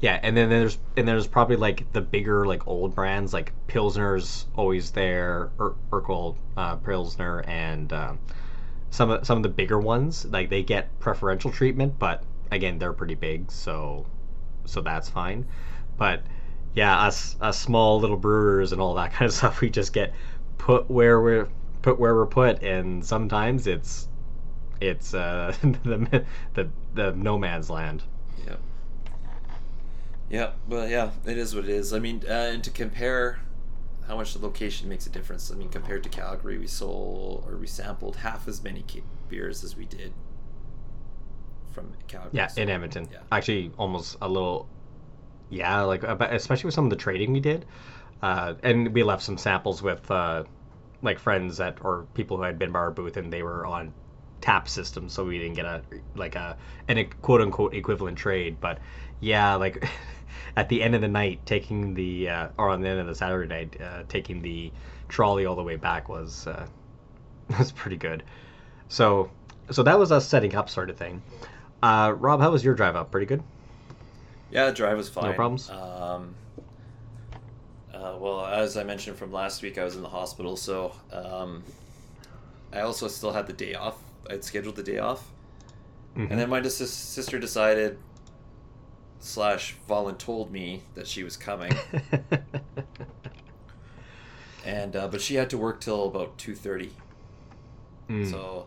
Yeah 0.00 0.20
and 0.22 0.36
then 0.36 0.48
there's 0.48 0.78
and 0.96 1.06
there's 1.08 1.26
probably 1.26 1.56
like 1.56 1.92
the 1.92 2.00
bigger 2.00 2.46
like 2.46 2.66
old 2.68 2.94
brands 2.94 3.32
like 3.32 3.52
pilsner's 3.66 4.46
always 4.54 4.92
there 4.92 5.50
Ur- 5.60 5.74
Urquell 5.92 6.36
uh, 6.56 6.76
pilsner 6.76 7.40
and 7.48 7.92
um, 7.92 8.18
some 8.90 9.10
of 9.10 9.26
some 9.26 9.38
of 9.38 9.42
the 9.42 9.48
bigger 9.48 9.78
ones 9.78 10.24
like 10.26 10.50
they 10.50 10.62
get 10.62 10.98
preferential 11.00 11.50
treatment 11.50 11.98
but 11.98 12.22
again 12.52 12.78
they're 12.78 12.92
pretty 12.92 13.16
big 13.16 13.50
so 13.50 14.06
so 14.66 14.80
that's 14.80 15.08
fine. 15.08 15.46
But 15.96 16.22
yeah 16.74 17.00
us 17.00 17.36
us 17.40 17.58
small 17.58 17.98
little 17.98 18.16
brewers 18.16 18.72
and 18.72 18.80
all 18.80 18.94
that 18.94 19.12
kind 19.14 19.28
of 19.28 19.34
stuff 19.34 19.60
we 19.60 19.70
just 19.70 19.92
get 19.92 20.12
put 20.58 20.88
where 20.90 21.20
we're 21.20 21.48
put 21.82 21.98
where 21.98 22.14
we're 22.14 22.26
put 22.26 22.62
and 22.62 23.04
sometimes 23.04 23.66
it's 23.66 24.08
it's 24.80 25.12
uh 25.14 25.52
the 25.62 26.24
the 26.54 26.68
the 26.94 27.12
no 27.12 27.36
man's 27.38 27.68
land 27.68 28.04
Yep. 30.30 30.56
Well, 30.68 30.88
yeah, 30.88 31.10
it 31.26 31.38
is 31.38 31.54
what 31.54 31.64
it 31.64 31.70
is. 31.70 31.92
I 31.92 31.98
mean, 31.98 32.22
uh, 32.28 32.32
and 32.32 32.64
to 32.64 32.70
compare, 32.70 33.40
how 34.06 34.16
much 34.16 34.34
the 34.34 34.40
location 34.40 34.88
makes 34.88 35.06
a 35.06 35.10
difference. 35.10 35.50
I 35.50 35.54
mean, 35.54 35.68
compared 35.68 36.02
to 36.04 36.08
Calgary, 36.08 36.58
we 36.58 36.66
sold 36.66 37.44
or 37.46 37.56
we 37.56 37.66
sampled 37.66 38.16
half 38.16 38.48
as 38.48 38.62
many 38.62 38.84
beers 39.28 39.64
as 39.64 39.76
we 39.76 39.84
did 39.84 40.12
from 41.72 41.92
Calgary. 42.08 42.30
Yeah, 42.32 42.46
so- 42.48 42.62
in 42.62 42.68
Edmonton. 42.70 43.08
Yeah. 43.12 43.18
Actually, 43.32 43.72
almost 43.78 44.16
a 44.20 44.28
little. 44.28 44.68
Yeah, 45.50 45.80
like 45.82 46.02
especially 46.02 46.68
with 46.68 46.74
some 46.74 46.84
of 46.84 46.90
the 46.90 46.96
trading 46.96 47.32
we 47.32 47.40
did, 47.40 47.64
uh, 48.20 48.54
and 48.62 48.92
we 48.92 49.02
left 49.02 49.22
some 49.22 49.38
samples 49.38 49.82
with 49.82 50.10
uh, 50.10 50.44
like 51.00 51.18
friends 51.18 51.56
that 51.56 51.78
or 51.82 52.06
people 52.12 52.36
who 52.36 52.42
had 52.42 52.58
been 52.58 52.70
by 52.70 52.80
our 52.80 52.90
booth, 52.90 53.16
and 53.16 53.32
they 53.32 53.42
were 53.42 53.64
on 53.64 53.94
tap 54.42 54.68
systems, 54.68 55.14
so 55.14 55.24
we 55.24 55.38
didn't 55.38 55.54
get 55.54 55.64
a 55.64 55.82
like 56.16 56.34
a 56.34 56.58
an 56.88 57.02
quote 57.22 57.40
unquote 57.40 57.72
equivalent 57.74 58.18
trade. 58.18 58.58
But 58.60 58.78
yeah, 59.20 59.54
like 59.54 59.88
at 60.56 60.68
the 60.68 60.82
end 60.82 60.94
of 60.94 61.00
the 61.00 61.08
night, 61.08 61.40
taking 61.46 61.94
the 61.94 62.28
uh, 62.28 62.48
or 62.58 62.68
on 62.68 62.80
the 62.80 62.88
end 62.88 63.00
of 63.00 63.06
the 63.06 63.14
Saturday 63.14 63.48
night, 63.48 63.80
uh, 63.80 64.02
taking 64.08 64.42
the 64.42 64.72
trolley 65.08 65.46
all 65.46 65.56
the 65.56 65.62
way 65.62 65.76
back 65.76 66.08
was 66.08 66.46
uh, 66.46 66.66
was 67.58 67.72
pretty 67.72 67.96
good. 67.96 68.22
So 68.88 69.30
so 69.70 69.82
that 69.82 69.98
was 69.98 70.12
us 70.12 70.26
setting 70.26 70.54
up 70.54 70.68
sort 70.68 70.90
of 70.90 70.96
thing. 70.96 71.22
Uh, 71.82 72.14
Rob, 72.16 72.40
how 72.40 72.50
was 72.50 72.64
your 72.64 72.74
drive 72.74 72.96
up? 72.96 73.10
Pretty 73.10 73.26
good. 73.26 73.42
Yeah, 74.50 74.66
the 74.66 74.72
drive 74.72 74.96
was 74.96 75.08
fine. 75.08 75.26
No 75.26 75.32
problems? 75.34 75.70
Um, 75.70 76.34
uh, 77.92 78.16
well, 78.18 78.46
as 78.46 78.76
I 78.76 78.84
mentioned 78.84 79.16
from 79.16 79.32
last 79.32 79.62
week, 79.62 79.76
I 79.78 79.84
was 79.84 79.96
in 79.96 80.02
the 80.02 80.08
hospital, 80.08 80.56
so 80.56 80.92
um, 81.12 81.62
I 82.72 82.80
also 82.80 83.08
still 83.08 83.32
had 83.32 83.46
the 83.46 83.52
day 83.52 83.74
off. 83.74 83.98
I'd 84.30 84.44
scheduled 84.44 84.76
the 84.76 84.82
day 84.82 84.98
off, 84.98 85.30
and 86.16 86.30
then 86.30 86.50
my 86.50 86.62
sister 86.62 87.38
decided 87.38 87.98
slash 89.20 89.76
voluntold 89.88 90.50
me 90.50 90.82
that 90.94 91.06
she 91.06 91.22
was 91.24 91.36
coming, 91.36 91.72
and 94.64 94.96
uh, 94.96 95.08
but 95.08 95.20
she 95.20 95.34
had 95.36 95.50
to 95.50 95.58
work 95.58 95.80
till 95.80 96.06
about 96.06 96.38
two 96.38 96.54
thirty. 96.54 96.92
Mm. 98.08 98.30
So 98.30 98.66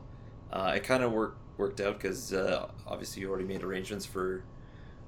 uh, 0.52 0.74
it 0.76 0.84
kind 0.84 1.04
of 1.04 1.12
worked 1.12 1.38
worked 1.58 1.80
out 1.82 1.98
because 2.00 2.34
uh, 2.34 2.70
obviously 2.88 3.22
you 3.22 3.30
already 3.30 3.46
made 3.46 3.64
arrangements 3.64 4.06
for 4.06 4.44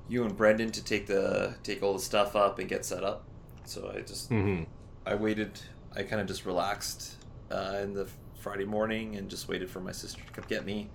you 0.09 0.23
and 0.23 0.35
Brendan 0.35 0.71
to 0.71 0.83
take 0.83 1.07
the 1.07 1.55
take 1.63 1.81
all 1.81 1.93
the 1.93 2.00
stuff 2.00 2.35
up 2.35 2.59
and 2.59 2.67
get 2.69 2.85
set 2.85 3.03
up. 3.03 3.23
So 3.65 3.91
I 3.95 4.01
just 4.01 4.29
Mhm. 4.29 4.65
I 5.05 5.15
waited. 5.15 5.59
I 5.95 6.03
kind 6.03 6.21
of 6.21 6.27
just 6.27 6.45
relaxed 6.45 7.17
uh, 7.51 7.79
in 7.81 7.93
the 7.93 8.07
Friday 8.39 8.65
morning 8.65 9.15
and 9.15 9.29
just 9.29 9.47
waited 9.47 9.69
for 9.69 9.79
my 9.79 9.91
sister 9.91 10.21
to 10.25 10.31
come 10.33 10.45
get 10.47 10.65
me, 10.65 10.89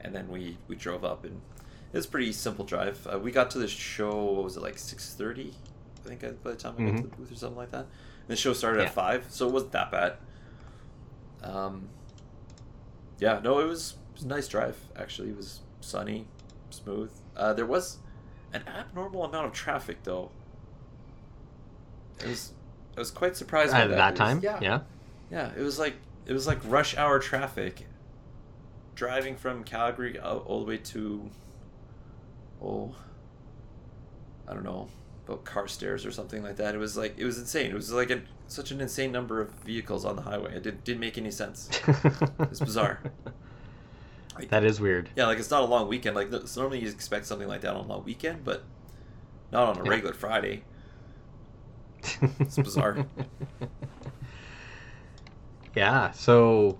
and 0.00 0.14
then 0.14 0.28
we 0.28 0.56
we 0.68 0.76
drove 0.76 1.04
up 1.04 1.24
and 1.24 1.40
it 1.92 1.96
was 1.96 2.06
a 2.06 2.08
pretty 2.08 2.32
simple 2.32 2.64
drive. 2.64 3.06
Uh, 3.12 3.18
we 3.18 3.30
got 3.30 3.50
to 3.52 3.58
the 3.58 3.68
show. 3.68 4.24
What 4.24 4.44
was 4.44 4.56
it 4.56 4.62
like 4.62 4.78
six 4.78 5.14
thirty? 5.14 5.54
I 6.04 6.08
think 6.08 6.22
uh, 6.24 6.30
by 6.42 6.50
the 6.52 6.56
time 6.56 6.74
I 6.78 6.82
got 6.90 6.96
to 6.98 7.02
the 7.02 7.08
booth 7.16 7.32
or 7.32 7.34
something 7.36 7.56
like 7.56 7.70
that. 7.72 7.80
And 7.86 8.28
the 8.28 8.36
show 8.36 8.52
started 8.52 8.80
Yeah. 8.80 8.86
at 8.86 8.94
five, 8.94 9.26
so 9.28 9.46
it 9.48 9.52
wasn't 9.52 9.72
that 9.72 9.90
bad. 9.90 10.14
Um, 11.42 11.88
yeah, 13.18 13.40
no, 13.42 13.58
it 13.60 13.66
was, 13.66 13.94
it 14.10 14.14
was 14.16 14.22
a 14.24 14.28
nice 14.28 14.48
drive. 14.48 14.76
Actually, 14.96 15.30
it 15.30 15.36
was 15.36 15.60
sunny, 15.80 16.26
smooth. 16.70 17.10
Uh, 17.36 17.52
there 17.54 17.66
was 17.66 17.98
an 18.52 18.62
abnormal 18.68 19.24
amount 19.24 19.46
of 19.46 19.52
traffic, 19.52 19.98
though. 20.04 20.30
It 22.20 22.28
was, 22.28 22.52
I 22.96 23.00
was 23.00 23.10
quite 23.10 23.36
surprised 23.36 23.72
by 23.72 23.80
At 23.82 23.90
that. 23.90 23.96
that 23.96 24.08
It 24.08 24.12
was- 24.12 24.18
time, 24.18 24.40
yeah, 24.42 24.58
yeah. 24.60 24.80
yeah. 25.30 25.52
It 25.56 25.62
was 25.62 25.78
like 25.78 25.94
it 26.26 26.32
was 26.32 26.46
like 26.46 26.58
rush 26.64 26.96
hour 26.96 27.18
traffic. 27.18 27.86
Driving 28.94 29.36
from 29.36 29.62
Calgary 29.62 30.18
out 30.18 30.44
all 30.46 30.60
the 30.60 30.66
way 30.66 30.78
to, 30.78 31.30
oh, 32.62 32.94
I 34.48 34.54
don't 34.54 34.64
know, 34.64 34.88
about 35.26 35.44
Carstairs 35.44 36.06
or 36.06 36.10
something 36.10 36.42
like 36.42 36.56
that. 36.56 36.74
It 36.74 36.78
was 36.78 36.96
like 36.96 37.14
it 37.18 37.24
was 37.24 37.38
insane. 37.38 37.70
It 37.70 37.74
was 37.74 37.92
like 37.92 38.10
a, 38.10 38.22
such 38.48 38.70
an 38.70 38.80
insane 38.80 39.10
number 39.12 39.40
of 39.40 39.50
vehicles 39.64 40.04
on 40.04 40.16
the 40.16 40.22
highway. 40.22 40.54
It 40.56 40.62
did, 40.62 40.84
didn't 40.84 41.00
make 41.00 41.18
any 41.18 41.30
sense. 41.30 41.68
It's 42.40 42.60
bizarre. 42.60 43.00
Like, 44.38 44.50
that 44.50 44.64
is 44.64 44.78
weird. 44.80 45.08
yeah, 45.16 45.26
like 45.26 45.38
it's 45.38 45.50
not 45.50 45.62
a 45.62 45.66
long 45.66 45.88
weekend. 45.88 46.14
Like 46.14 46.28
so 46.46 46.60
normally 46.60 46.80
you 46.80 46.88
expect 46.88 47.26
something 47.26 47.48
like 47.48 47.62
that 47.62 47.74
on 47.74 47.84
a 47.84 47.88
long 47.88 48.04
weekend, 48.04 48.44
but 48.44 48.64
not 49.50 49.68
on 49.68 49.80
a 49.80 49.84
Yeah. 49.84 49.90
regular 49.90 50.14
Friday. 50.14 50.62
It's 52.38 52.56
bizarre. 52.56 53.06
yeah. 55.74 56.10
So. 56.12 56.76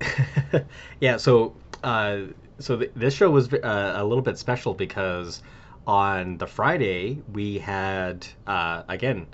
yeah. 1.00 1.16
So. 1.16 1.54
Uh, 1.82 2.18
so 2.58 2.76
th- 2.76 2.92
this 2.94 3.14
show 3.14 3.30
was 3.30 3.52
uh, 3.52 3.94
a 3.96 4.04
little 4.04 4.22
bit 4.22 4.38
special 4.38 4.74
because 4.74 5.42
on 5.86 6.36
the 6.38 6.46
Friday 6.46 7.22
we 7.32 7.58
had 7.58 8.26
uh, 8.46 8.82
again 8.88 9.26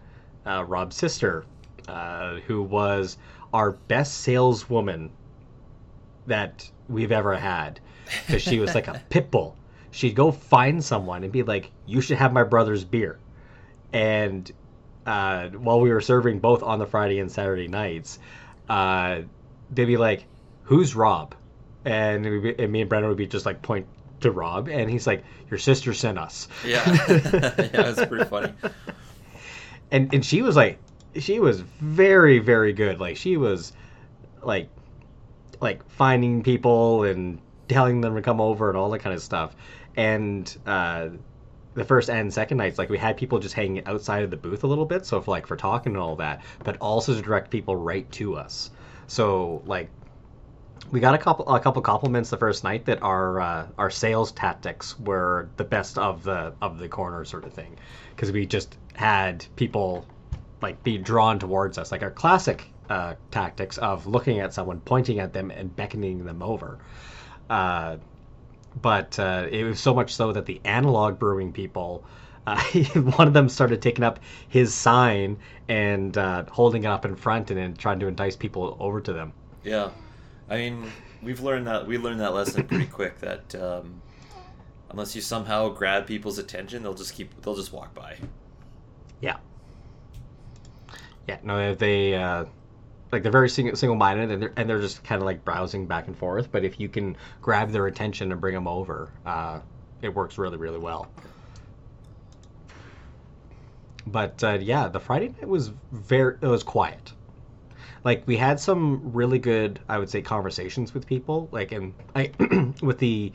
uh, 0.47 0.65
Rob's 0.65 0.97
sister, 0.97 1.45
uh, 1.89 2.37
who 2.47 2.63
was 2.63 3.17
our 3.53 3.73
best 3.73 4.21
saleswoman 4.21 5.11
that 6.27 6.71
we've 6.89 7.13
ever 7.13 7.35
had 7.37 7.81
because 8.27 8.43
she 8.43 8.59
was 8.59 8.75
like 8.75 8.89
a 8.89 9.03
pit 9.11 9.31
bull. 9.31 9.57
She'd 9.91 10.15
go 10.15 10.33
find 10.33 10.83
someone 10.83 11.23
and 11.23 11.33
be 11.33 11.43
like, 11.43 11.71
"You 11.87 12.01
should 12.01 12.19
have 12.19 12.33
my 12.33 12.43
brother's 12.43 12.85
beer," 12.85 13.19
and 13.93 14.51
uh, 15.07 15.49
while 15.51 15.81
we 15.81 15.91
were 15.91 16.01
serving 16.01 16.41
both 16.41 16.63
on 16.63 16.79
the 16.79 16.87
Friday 16.87 17.21
and 17.21 17.31
Saturday 17.31 17.69
nights, 17.69 18.19
uh, 18.69 19.21
they'd 19.71 19.85
be 19.85 19.97
like, 19.97 20.27
"Who's 20.65 20.95
Rob?" 20.95 21.35
And, 21.85 22.43
be, 22.43 22.55
and 22.59 22.73
me 22.73 22.81
and 22.81 22.89
Brendan 22.89 23.09
would 23.09 23.19
be 23.19 23.27
just 23.27 23.47
like 23.47 23.63
point 23.63 23.87
to 24.21 24.31
Rob, 24.31 24.69
and 24.69 24.91
he's 24.91 25.07
like, 25.07 25.23
"Your 25.51 25.59
sister 25.59 25.93
sent 25.93 26.19
us." 26.19 26.49
Yeah, 26.65 26.85
yeah, 27.09 27.91
it's 27.91 28.05
pretty 28.07 28.25
funny. 28.25 28.53
and 29.91 30.13
and 30.15 30.25
she 30.25 30.43
was 30.43 30.57
like, 30.57 30.79
she 31.19 31.41
was 31.41 31.61
very 31.61 32.39
very 32.39 32.73
good. 32.73 33.01
Like 33.01 33.17
she 33.17 33.37
was, 33.37 33.73
like, 34.43 34.69
like 35.61 35.89
finding 35.91 36.43
people 36.43 37.05
and 37.05 37.39
telling 37.69 38.01
them 38.01 38.15
to 38.15 38.23
come 38.23 38.41
over 38.41 38.69
and 38.69 38.79
all 38.79 38.91
that 38.91 39.01
kind 39.01 39.15
of 39.15 39.23
stuff. 39.23 39.55
And 39.97 40.55
uh, 40.67 41.11
the 41.75 41.85
first 41.85 42.09
and 42.11 42.33
second 42.33 42.59
nights, 42.59 42.79
like 42.79 42.89
we 42.89 42.99
had 42.99 43.17
people 43.17 43.39
just 43.39 43.55
hanging 43.55 43.85
outside 43.87 44.25
of 44.25 44.31
the 44.31 44.37
booth 44.37 44.65
a 44.65 44.67
little 44.67 44.87
bit, 44.87 45.07
so 45.07 45.21
for 45.21 45.31
like 45.31 45.47
for 45.47 45.57
talking 45.57 45.93
and 45.93 46.01
all 46.01 46.17
that, 46.17 46.43
but 46.63 46.77
also 46.79 47.15
to 47.15 47.23
direct 47.23 47.51
people 47.51 47.77
right 47.77 48.11
to 48.13 48.37
us. 48.37 48.71
So 49.07 49.63
like 49.67 49.91
we 50.91 51.01
got 51.01 51.15
a 51.15 51.19
couple 51.19 51.49
a 51.49 51.61
couple 51.61 51.83
compliments 51.83 52.31
the 52.31 52.37
first 52.37 52.65
night 52.65 52.85
that 52.85 53.03
our 53.03 53.41
uh, 53.41 53.67
our 53.79 53.91
sales 53.91 54.33
tactics 54.33 54.99
were 54.99 55.49
the 55.57 55.65
best 55.65 55.99
of 55.99 56.23
the 56.23 56.55
of 56.61 56.79
the 56.79 56.89
corner 56.89 57.25
sort 57.25 57.45
of 57.45 57.53
thing. 57.53 57.77
Because 58.15 58.33
we 58.33 58.47
just 58.47 58.77
had 58.95 59.45
people 59.57 60.07
like 60.63 60.83
be 60.83 60.99
drawn 60.99 61.39
towards 61.39 61.79
us 61.79 61.91
like 61.91 62.03
our 62.03 62.11
classic 62.11 62.65
uh, 62.89 63.15
tactics 63.31 63.79
of 63.79 64.07
looking 64.07 64.41
at 64.41 64.55
someone 64.55 64.81
pointing 64.81 65.19
at 65.19 65.33
them 65.33 65.51
and 65.51 65.75
beckoning 65.75 66.25
them 66.25 66.43
over. 66.43 66.79
Uh, 67.51 67.97
but 68.81 69.19
uh, 69.19 69.47
it 69.51 69.65
was 69.65 69.81
so 69.81 69.95
much 69.95 70.15
so 70.15 70.33
that 70.33 70.47
the 70.47 70.61
analog 70.65 71.19
brewing 71.19 71.53
people 71.53 72.05
uh, 72.47 72.63
one 73.17 73.27
of 73.27 73.33
them 73.35 73.49
started 73.49 73.81
taking 73.81 74.05
up 74.05 74.21
his 74.49 74.75
sign 74.75 75.39
and 75.69 76.19
uh, 76.19 76.45
holding 76.51 76.85
it 76.85 76.89
up 76.89 77.05
in 77.05 77.17
front 77.17 77.51
and 77.51 77.59
then 77.59 77.75
trying 77.75 77.99
to 77.99 78.07
entice 78.07 78.37
people 78.37 78.77
over 78.81 79.01
to 79.01 79.13
them. 79.13 79.33
Yeah, 79.63 79.91
I 80.49 80.57
mean, 80.57 80.91
we've 81.23 81.41
learned 81.41 81.67
that 81.67 81.87
we 81.87 81.99
learned 81.99 82.21
that 82.21 82.35
lesson 82.35 82.65
pretty 82.67 82.87
quick. 82.87 83.19
That 83.21 83.55
um, 83.55 84.01
unless 84.91 85.15
you 85.15 85.21
somehow 85.21 85.71
grab 85.71 86.07
people's 86.07 86.39
attention, 86.39 86.83
they'll 86.83 86.95
just 86.95 87.15
keep 87.15 87.41
they'll 87.43 87.57
just 87.57 87.73
walk 87.73 87.95
by. 87.95 88.17
Yeah. 89.21 89.37
Yeah. 91.27 91.39
No, 91.43 91.75
they 91.75 92.15
uh, 92.15 92.45
like 93.11 93.23
they're 93.23 93.33
very 93.33 93.49
single 93.49 93.95
minded 93.95 94.31
and 94.31 94.43
they're 94.43 94.53
and 94.57 94.69
they're 94.69 94.81
just 94.81 95.03
kind 95.05 95.23
of 95.23 95.27
like 95.27 95.45
browsing 95.45 95.87
back 95.87 96.09
and 96.09 96.17
forth. 96.17 96.51
But 96.53 96.65
if 96.65 96.79
you 96.79 96.89
can 96.89 97.17
grab 97.41 97.71
their 97.71 97.87
attention 97.87 98.33
and 98.33 98.41
bring 98.41 98.55
them 98.55 98.69
over, 98.69 99.11
uh, 99.25 99.61
it 100.03 100.15
works 100.15 100.37
really 100.37 100.59
really 100.59 100.79
well. 100.79 101.09
But 104.07 104.45
uh, 104.45 104.59
yeah, 104.61 104.89
the 104.89 105.01
Friday 105.01 105.29
night 105.29 105.49
was 105.49 105.73
very 105.93 106.37
it 106.43 106.47
was 106.47 106.63
quiet. 106.63 107.13
Like 108.05 108.23
we 108.27 108.37
had 108.37 108.61
some 108.61 109.13
really 109.13 109.39
good, 109.39 109.81
I 109.89 109.99
would 109.99 110.11
say, 110.11 110.23
conversations 110.23 110.93
with 110.95 111.07
people. 111.07 111.49
Like 111.51 111.73
and 111.73 111.95
I 112.15 112.31
with 112.83 112.99
the 112.99 113.33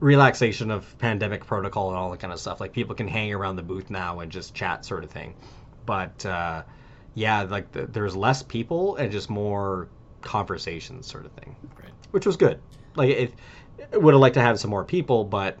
relaxation 0.00 0.70
of 0.70 0.96
pandemic 0.98 1.44
protocol 1.46 1.88
and 1.88 1.98
all 1.98 2.10
that 2.10 2.20
kind 2.20 2.32
of 2.32 2.38
stuff. 2.38 2.60
Like 2.60 2.72
people 2.72 2.94
can 2.94 3.08
hang 3.08 3.32
around 3.32 3.56
the 3.56 3.62
booth 3.62 3.90
now 3.90 4.20
and 4.20 4.30
just 4.30 4.54
chat, 4.54 4.84
sort 4.84 5.04
of 5.04 5.10
thing. 5.10 5.34
But 5.86 6.24
uh, 6.24 6.62
yeah, 7.14 7.42
like 7.42 7.72
the, 7.72 7.86
there's 7.86 8.14
less 8.16 8.42
people 8.42 8.96
and 8.96 9.10
just 9.10 9.28
more 9.30 9.88
conversations, 10.22 11.06
sort 11.06 11.26
of 11.26 11.32
thing, 11.32 11.54
Right. 11.80 11.92
which 12.12 12.26
was 12.26 12.36
good. 12.36 12.60
Like 12.96 13.10
it, 13.10 13.34
it 13.92 14.00
would 14.00 14.14
have 14.14 14.20
liked 14.20 14.34
to 14.34 14.40
have 14.40 14.58
some 14.60 14.70
more 14.70 14.84
people, 14.84 15.24
but 15.24 15.58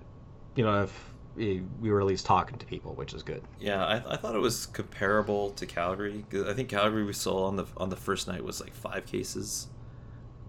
you 0.56 0.64
know, 0.64 0.82
if 0.84 1.13
we 1.36 1.90
were 1.90 2.00
at 2.00 2.06
least 2.06 2.26
talking 2.26 2.58
to 2.58 2.66
people, 2.66 2.94
which 2.94 3.14
is 3.14 3.22
good. 3.22 3.42
Yeah, 3.58 3.84
I, 3.84 4.14
I 4.14 4.16
thought 4.16 4.34
it 4.34 4.40
was 4.40 4.66
comparable 4.66 5.50
to 5.52 5.66
Calgary. 5.66 6.24
I 6.46 6.52
think 6.52 6.68
Calgary 6.68 7.04
we 7.04 7.12
saw 7.12 7.44
on 7.46 7.56
the 7.56 7.66
on 7.76 7.90
the 7.90 7.96
first 7.96 8.28
night 8.28 8.44
was 8.44 8.60
like 8.60 8.74
five 8.74 9.06
cases, 9.06 9.68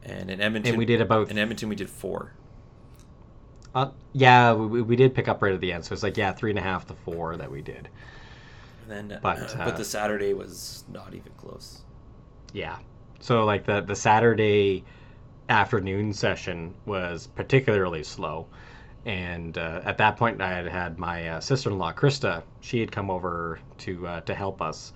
and 0.04 0.30
in 0.32 0.42
Edmonton 0.42 0.70
And 0.70 0.77
we 0.77 0.86
did 0.86 1.01
about 1.01 1.32
in 1.32 1.38
Edmonton 1.38 1.70
we 1.70 1.75
did 1.75 1.89
four. 1.89 2.34
uh, 3.74 3.92
yeah, 4.13 4.54
we, 4.54 4.82
we 4.82 4.96
did 4.96 5.13
pick 5.13 5.27
up 5.27 5.42
right 5.42 5.54
at 5.54 5.60
the 5.62 5.72
end. 5.74 5.86
So 5.86 5.94
it's 5.94 6.04
like 6.04 6.18
yeah, 6.18 6.32
three 6.34 6.50
and 6.51 6.60
a 6.60 6.62
half 6.62 6.86
to 6.88 6.96
four 6.96 7.38
that 7.38 7.51
we 7.51 7.62
did. 7.62 7.89
And 8.82 8.92
then, 9.10 9.20
But, 9.22 9.39
but, 9.39 9.56
uh, 9.60 9.65
but 9.65 9.75
the 9.75 9.84
Saturday 9.86 10.34
was 10.34 10.86
not 10.88 11.13
even 11.13 11.34
close. 11.34 11.84
Yeah. 12.54 12.80
So 13.20 13.46
like 13.46 13.65
the 13.65 13.82
the 13.82 13.96
Saturday 13.96 14.86
afternoon 15.50 16.13
session 16.13 16.75
was 16.86 17.27
particularly 17.27 18.04
slow, 18.04 18.50
and 19.05 19.57
uh, 19.57 19.81
at 19.83 19.97
that 20.00 20.17
point 20.17 20.41
I 20.41 20.50
had 20.50 20.67
had 20.67 21.00
my 21.00 21.29
uh, 21.29 21.39
sister-in-law 21.39 21.93
Krista. 21.93 22.43
She 22.62 22.79
had 22.79 22.91
come 22.91 23.09
over 23.09 23.59
to 23.79 24.07
uh, 24.07 24.21
to 24.21 24.33
help 24.33 24.62
us, 24.62 24.93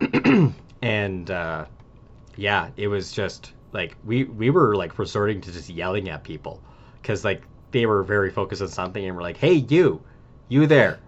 and 0.82 1.30
uh, 1.30 1.64
yeah, 2.36 2.68
it 2.76 2.88
was 2.88 3.12
just 3.12 3.52
like 3.72 3.96
we 4.04 4.24
we 4.24 4.50
were 4.50 4.76
like 4.76 4.98
resorting 4.98 5.40
to 5.40 5.52
just 5.52 5.68
yelling 5.70 6.08
at 6.08 6.22
people 6.22 6.62
because 7.00 7.24
like 7.24 7.42
they 7.70 7.86
were 7.86 8.02
very 8.02 8.30
focused 8.30 8.62
on 8.62 8.68
something 8.68 9.04
and 9.04 9.16
we're 9.16 9.22
like, 9.22 9.36
hey 9.36 9.54
you, 9.54 10.02
you 10.48 10.66
there, 10.66 10.98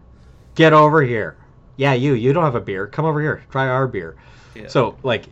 get 0.54 0.72
over 0.72 1.02
here. 1.02 1.36
Yeah, 1.76 1.94
you 1.94 2.14
you 2.14 2.32
don't 2.32 2.44
have 2.44 2.54
a 2.54 2.60
beer. 2.60 2.86
Come 2.86 3.04
over 3.04 3.20
here. 3.20 3.44
Try 3.50 3.68
our 3.68 3.86
beer. 3.86 4.16
Yeah. 4.54 4.68
So 4.68 4.96
like 5.02 5.26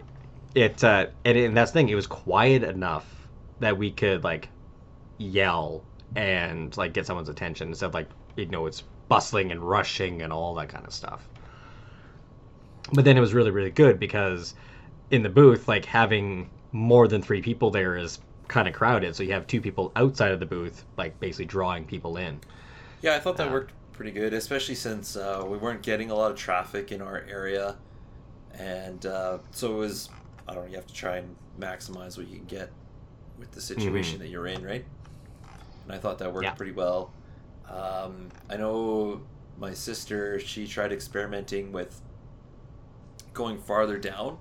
it 0.54 0.82
uh 0.82 1.06
and, 1.24 1.38
and 1.38 1.56
that's 1.56 1.70
the 1.70 1.78
thing, 1.78 1.88
it 1.88 1.94
was 1.94 2.06
quiet 2.06 2.62
enough 2.62 3.06
that 3.60 3.76
we 3.76 3.90
could 3.90 4.24
like 4.24 4.48
yell 5.18 5.84
and 6.16 6.76
like 6.76 6.92
get 6.92 7.06
someone's 7.06 7.28
attention 7.28 7.68
instead 7.68 7.86
of 7.86 7.94
like 7.94 8.08
you 8.36 8.46
know 8.46 8.66
it's 8.66 8.82
bustling 9.08 9.50
and 9.52 9.62
rushing 9.62 10.22
and 10.22 10.32
all 10.32 10.54
that 10.56 10.68
kind 10.68 10.86
of 10.86 10.92
stuff. 10.92 11.28
But 12.92 13.04
then 13.04 13.16
it 13.16 13.20
was 13.20 13.34
really 13.34 13.50
really 13.50 13.70
good 13.70 13.98
because 13.98 14.54
in 15.10 15.22
the 15.22 15.28
booth 15.28 15.68
like 15.68 15.84
having 15.84 16.50
more 16.72 17.08
than 17.08 17.22
3 17.22 17.42
people 17.42 17.70
there 17.70 17.96
is 17.96 18.20
kind 18.48 18.68
of 18.68 18.74
crowded 18.74 19.14
so 19.16 19.22
you 19.22 19.32
have 19.32 19.46
two 19.46 19.60
people 19.60 19.92
outside 19.96 20.32
of 20.32 20.40
the 20.40 20.46
booth 20.46 20.84
like 20.96 21.18
basically 21.20 21.46
drawing 21.46 21.84
people 21.84 22.16
in. 22.16 22.40
Yeah, 23.02 23.14
I 23.16 23.20
thought 23.20 23.36
that 23.38 23.48
Uh, 23.48 23.52
worked 23.52 23.72
pretty 23.92 24.10
good, 24.12 24.32
especially 24.34 24.74
since 24.74 25.16
uh, 25.16 25.44
we 25.46 25.56
weren't 25.58 25.82
getting 25.82 26.10
a 26.10 26.14
lot 26.14 26.30
of 26.30 26.36
traffic 26.36 26.92
in 26.92 27.00
our 27.02 27.24
area, 27.28 27.76
and 28.54 29.04
uh, 29.06 29.38
so 29.52 29.72
it 29.74 29.76
was. 29.78 30.10
I 30.48 30.54
don't 30.54 30.64
know. 30.64 30.70
You 30.70 30.76
have 30.76 30.86
to 30.86 30.94
try 30.94 31.18
and 31.18 31.36
maximize 31.58 32.16
what 32.18 32.28
you 32.28 32.36
can 32.36 32.46
get 32.46 32.70
with 33.38 33.52
the 33.52 33.60
situation 33.60 34.18
that 34.20 34.28
you're 34.28 34.46
in, 34.46 34.64
right? 34.64 34.84
And 35.90 35.96
I 35.96 36.00
thought 36.00 36.18
that 36.18 36.32
worked 36.32 36.44
Yeah. 36.44 36.52
pretty 36.54 36.70
well. 36.70 37.12
Um, 37.68 38.28
I 38.48 38.56
know 38.56 39.22
my 39.58 39.74
sister. 39.74 40.38
She 40.38 40.68
tried 40.68 40.92
experimenting 40.92 41.72
with 41.72 42.00
going 43.34 43.58
farther 43.58 43.98
down 43.98 44.38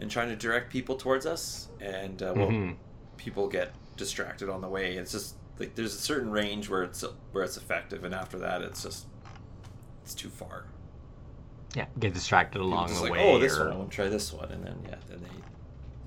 and 0.00 0.10
trying 0.10 0.30
to 0.30 0.36
direct 0.36 0.70
people 0.72 0.96
towards 0.96 1.26
us, 1.26 1.68
and 1.78 2.22
uh, 2.22 2.32
well, 2.34 2.48
Mhm. 2.48 2.76
people 3.18 3.48
get 3.48 3.74
distracted 3.98 4.48
on 4.48 4.62
the 4.62 4.68
way. 4.68 4.96
It's 4.96 5.12
just 5.12 5.36
like 5.58 5.74
there's 5.74 5.94
a 5.94 5.98
certain 5.98 6.30
range 6.30 6.70
where 6.70 6.82
it's 6.84 7.04
where 7.32 7.44
it's 7.44 7.58
effective, 7.58 8.02
and 8.04 8.14
after 8.14 8.38
that, 8.38 8.62
it's 8.62 8.82
just 8.82 9.06
it's 10.02 10.14
too 10.14 10.30
far. 10.30 10.64
Yeah, 11.74 11.84
get 11.98 12.14
distracted 12.14 12.62
along 12.62 12.94
the 12.94 13.00
like, 13.02 13.12
way. 13.12 13.30
oh, 13.30 13.38
this 13.38 13.58
or- 13.58 13.64
one, 13.64 13.72
I 13.74 13.76
want 13.76 13.90
to 13.90 13.94
try 13.96 14.08
this 14.08 14.32
one, 14.32 14.50
and 14.50 14.64
then 14.64 14.78
yeah, 14.88 14.96
then 15.10 15.20
they 15.22 15.42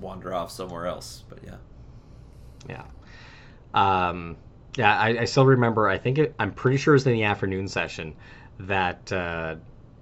wander 0.00 0.34
off 0.34 0.50
somewhere 0.50 0.86
else. 0.86 1.22
But 1.28 1.44
yeah, 1.44 1.58
Yeah. 2.68 2.82
Um, 3.74 4.36
yeah, 4.76 4.96
I, 4.98 5.20
I 5.20 5.24
still 5.24 5.46
remember. 5.46 5.88
I 5.88 5.98
think 5.98 6.18
it, 6.18 6.34
I'm 6.38 6.52
pretty 6.52 6.76
sure 6.76 6.94
it 6.94 6.96
was 6.96 7.06
in 7.06 7.14
the 7.14 7.24
afternoon 7.24 7.66
session 7.66 8.14
that 8.60 9.10
uh, 9.12 9.56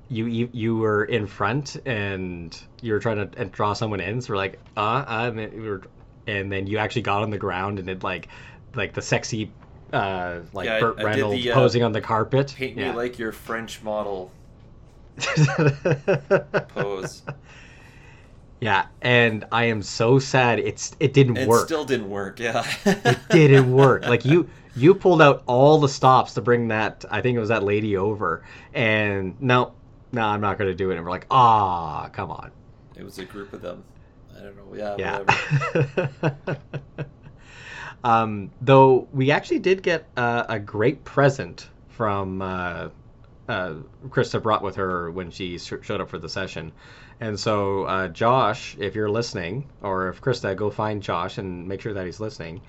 you, 0.09 0.27
you 0.27 0.49
you 0.53 0.77
were 0.77 1.05
in 1.05 1.27
front 1.27 1.77
and 1.87 2.61
you 2.83 2.93
were 2.93 2.99
trying 2.99 3.29
to 3.31 3.45
draw 3.47 3.73
someone 3.73 4.01
in. 4.01 4.21
So 4.21 4.33
we're 4.33 4.37
like, 4.37 4.59
uh, 4.77 4.81
uh 4.81 5.27
and, 5.29 5.39
then 5.39 5.51
we 5.55 5.69
were, 5.69 5.83
and 6.27 6.51
then 6.51 6.67
you 6.67 6.79
actually 6.79 7.03
got 7.03 7.23
on 7.23 7.31
the 7.31 7.39
ground 7.39 7.79
and 7.79 7.89
it 7.89 8.03
like 8.03 8.29
like 8.75 8.93
the 8.93 9.03
sexy 9.03 9.51
uh, 9.93 10.41
like 10.53 10.67
Yeah, 10.67 10.81
Burt 10.81 10.99
I 10.99 11.05
Reynolds 11.05 11.43
the, 11.43 11.53
uh, 11.53 11.55
posing 11.55 11.83
on 11.83 11.93
the 11.93 12.01
carpet. 12.01 12.53
paint 12.57 12.77
yeah. 12.77 12.91
me 12.91 12.97
like 12.97 13.19
your 13.19 13.33
French 13.33 13.83
model 13.83 14.33
pose. 16.69 17.23
yeah, 18.61 18.87
and 19.03 19.45
I 19.53 19.67
am 19.67 19.83
so 19.83 20.19
sad. 20.19 20.59
It's 20.59 20.97
it 20.99 21.13
didn't 21.13 21.37
It 21.37 21.49
work. 21.49 21.67
still 21.67 21.85
didn't 21.85 22.11
work. 22.11 22.41
Yeah, 22.41 22.67
it 22.85 23.19
didn't 23.31 23.73
work. 23.73 24.07
Like 24.07 24.25
you 24.25 24.49
you 24.77 24.95
pulled 24.95 25.23
out 25.23 25.43
all 25.47 25.79
the 25.79 25.89
stops 25.89 26.35
to 26.35 26.41
bring 26.41 26.69
that 26.69 27.05
I 27.11 27.21
think 27.21 27.37
it 27.37 27.41
was 27.41 27.49
that 27.51 27.63
lady 27.63 27.97
over 27.97 28.43
and 28.73 29.41
no 29.41 29.73
no 30.13 30.23
I'm 30.23 30.41
not 30.41 30.59
gonna 30.59 30.75
do 30.75 30.91
it 30.91 30.97
and 30.97 31.05
we're 31.05 31.11
like 31.11 31.27
ah 31.31 32.09
come 32.13 32.31
on 32.31 32.51
It 32.97 33.05
was 33.05 33.19
a 33.19 33.25
group 33.25 33.53
of 33.53 33.63
them. 33.63 33.85
I 34.37 34.41
don't 34.41 34.57
know. 34.57 34.75
Yeah, 34.75 34.97
yeah 34.99 35.19
whatever. 35.21 36.59
um, 38.05 38.51
though 38.61 39.09
we 39.13 39.31
actually 39.31 39.61
did 39.61 39.83
get 39.83 40.07
uh, 40.17 40.45
a 40.49 40.59
great 40.59 41.05
present 41.05 41.69
from 41.89 42.43
uh, 42.43 42.89
uh, 43.49 43.75
Krista 44.09 44.43
brought 44.43 44.63
with 44.63 44.77
her 44.77 45.11
when 45.11 45.31
she 45.31 45.59
sh- 45.59 45.75
showed 45.83 46.01
up 46.01 46.09
for 46.09 46.19
the 46.19 46.29
session 46.29 46.73
and 47.21 47.39
so 47.39 47.85
uh, 47.85 48.09
Josh 48.09 48.77
if 48.81 48.95
you're 48.95 49.11
listening 49.11 49.69
or 49.83 50.09
if 50.09 50.21
Krista 50.21 50.57
go 50.57 50.71
find 50.71 51.03
Josh 51.03 51.39
and 51.39 51.69
make 51.69 51.81
sure 51.81 51.95
that 51.95 52.07
he's 52.07 52.21
listening 52.21 52.61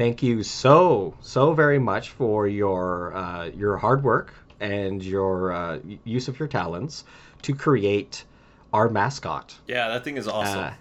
thank 0.00 0.22
you 0.22 0.42
so 0.42 1.12
so 1.20 1.52
very 1.52 1.78
much 1.78 2.08
for 2.08 2.48
your 2.48 3.14
uh, 3.14 3.44
your 3.48 3.76
hard 3.76 4.02
work 4.02 4.32
and 4.58 5.02
your 5.02 5.52
uh, 5.52 5.78
use 6.04 6.26
of 6.26 6.38
your 6.38 6.48
talents 6.48 7.04
to 7.42 7.54
create 7.54 8.24
our 8.72 8.88
mascot 8.88 9.54
Yeah, 9.66 9.88
that 9.88 10.02
thing 10.02 10.16
is 10.16 10.26
awesome. 10.26 10.64
uh, 10.64 10.72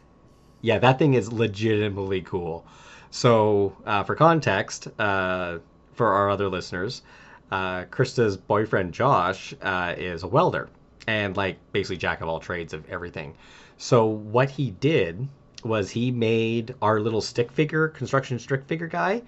yeah, 0.62 0.80
that 0.80 1.00
thing 1.00 1.16
is 1.16 1.34
legitimately 1.34 2.22
cool. 2.22 2.66
So, 3.12 3.76
uh, 3.86 4.04
for 4.04 4.16
context, 4.16 4.88
uh, 5.00 5.60
for 5.94 6.08
our 6.14 6.30
other 6.30 6.48
listeners, 6.48 7.02
uh, 7.52 7.86
Krista's 7.86 8.38
boyfriend 8.38 8.94
Josh 8.94 9.54
uh, 9.62 9.96
is 9.98 10.24
a 10.24 10.28
welder 10.28 10.70
and 11.08 11.36
like 11.36 11.58
basically 11.74 11.98
jack 11.98 12.22
of 12.22 12.30
all 12.30 12.40
trades 12.40 12.74
of 12.74 12.88
everything. 12.90 13.36
So 13.78 14.06
what 14.06 14.50
he 14.50 14.72
did 14.72 15.28
was 15.64 15.90
he 15.90 16.12
made 16.12 16.76
our 16.82 17.00
little 17.00 17.22
stick 17.22 17.52
figure, 17.52 17.88
construction 17.90 18.40
stick 18.40 18.64
figure 18.66 18.88
guy, 18.88 19.22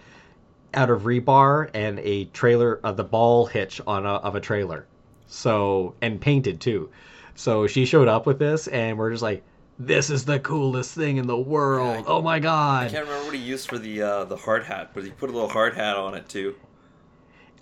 out 0.73 0.89
of 0.89 1.01
rebar 1.01 1.69
and 1.73 1.99
a 1.99 2.25
trailer 2.25 2.79
of 2.83 2.95
the 2.97 3.03
ball 3.03 3.45
hitch 3.45 3.81
on 3.85 4.05
a, 4.05 4.13
of 4.15 4.35
a 4.35 4.39
trailer. 4.39 4.85
So 5.27 5.95
and 6.01 6.19
painted 6.21 6.59
too. 6.61 6.89
So 7.35 7.67
she 7.67 7.85
showed 7.85 8.07
up 8.07 8.25
with 8.25 8.39
this, 8.39 8.67
and 8.67 8.97
we're 8.97 9.11
just 9.11 9.23
like, 9.23 9.43
"This 9.79 10.09
is 10.09 10.25
the 10.25 10.39
coolest 10.39 10.93
thing 10.93 11.17
in 11.17 11.27
the 11.27 11.37
world! 11.37 11.95
Yeah, 11.95 12.01
I- 12.01 12.05
oh 12.07 12.21
my 12.21 12.39
god 12.39 12.87
I 12.87 12.89
can't 12.89 13.05
remember 13.07 13.25
what 13.27 13.35
he 13.35 13.41
used 13.41 13.67
for 13.69 13.77
the 13.77 14.01
uh, 14.01 14.23
the 14.25 14.35
hard 14.37 14.63
hat, 14.63 14.91
but 14.93 15.03
he 15.03 15.09
put 15.11 15.29
a 15.29 15.33
little 15.33 15.49
hard 15.49 15.73
hat 15.75 15.95
on 15.95 16.13
it 16.15 16.27
too. 16.29 16.55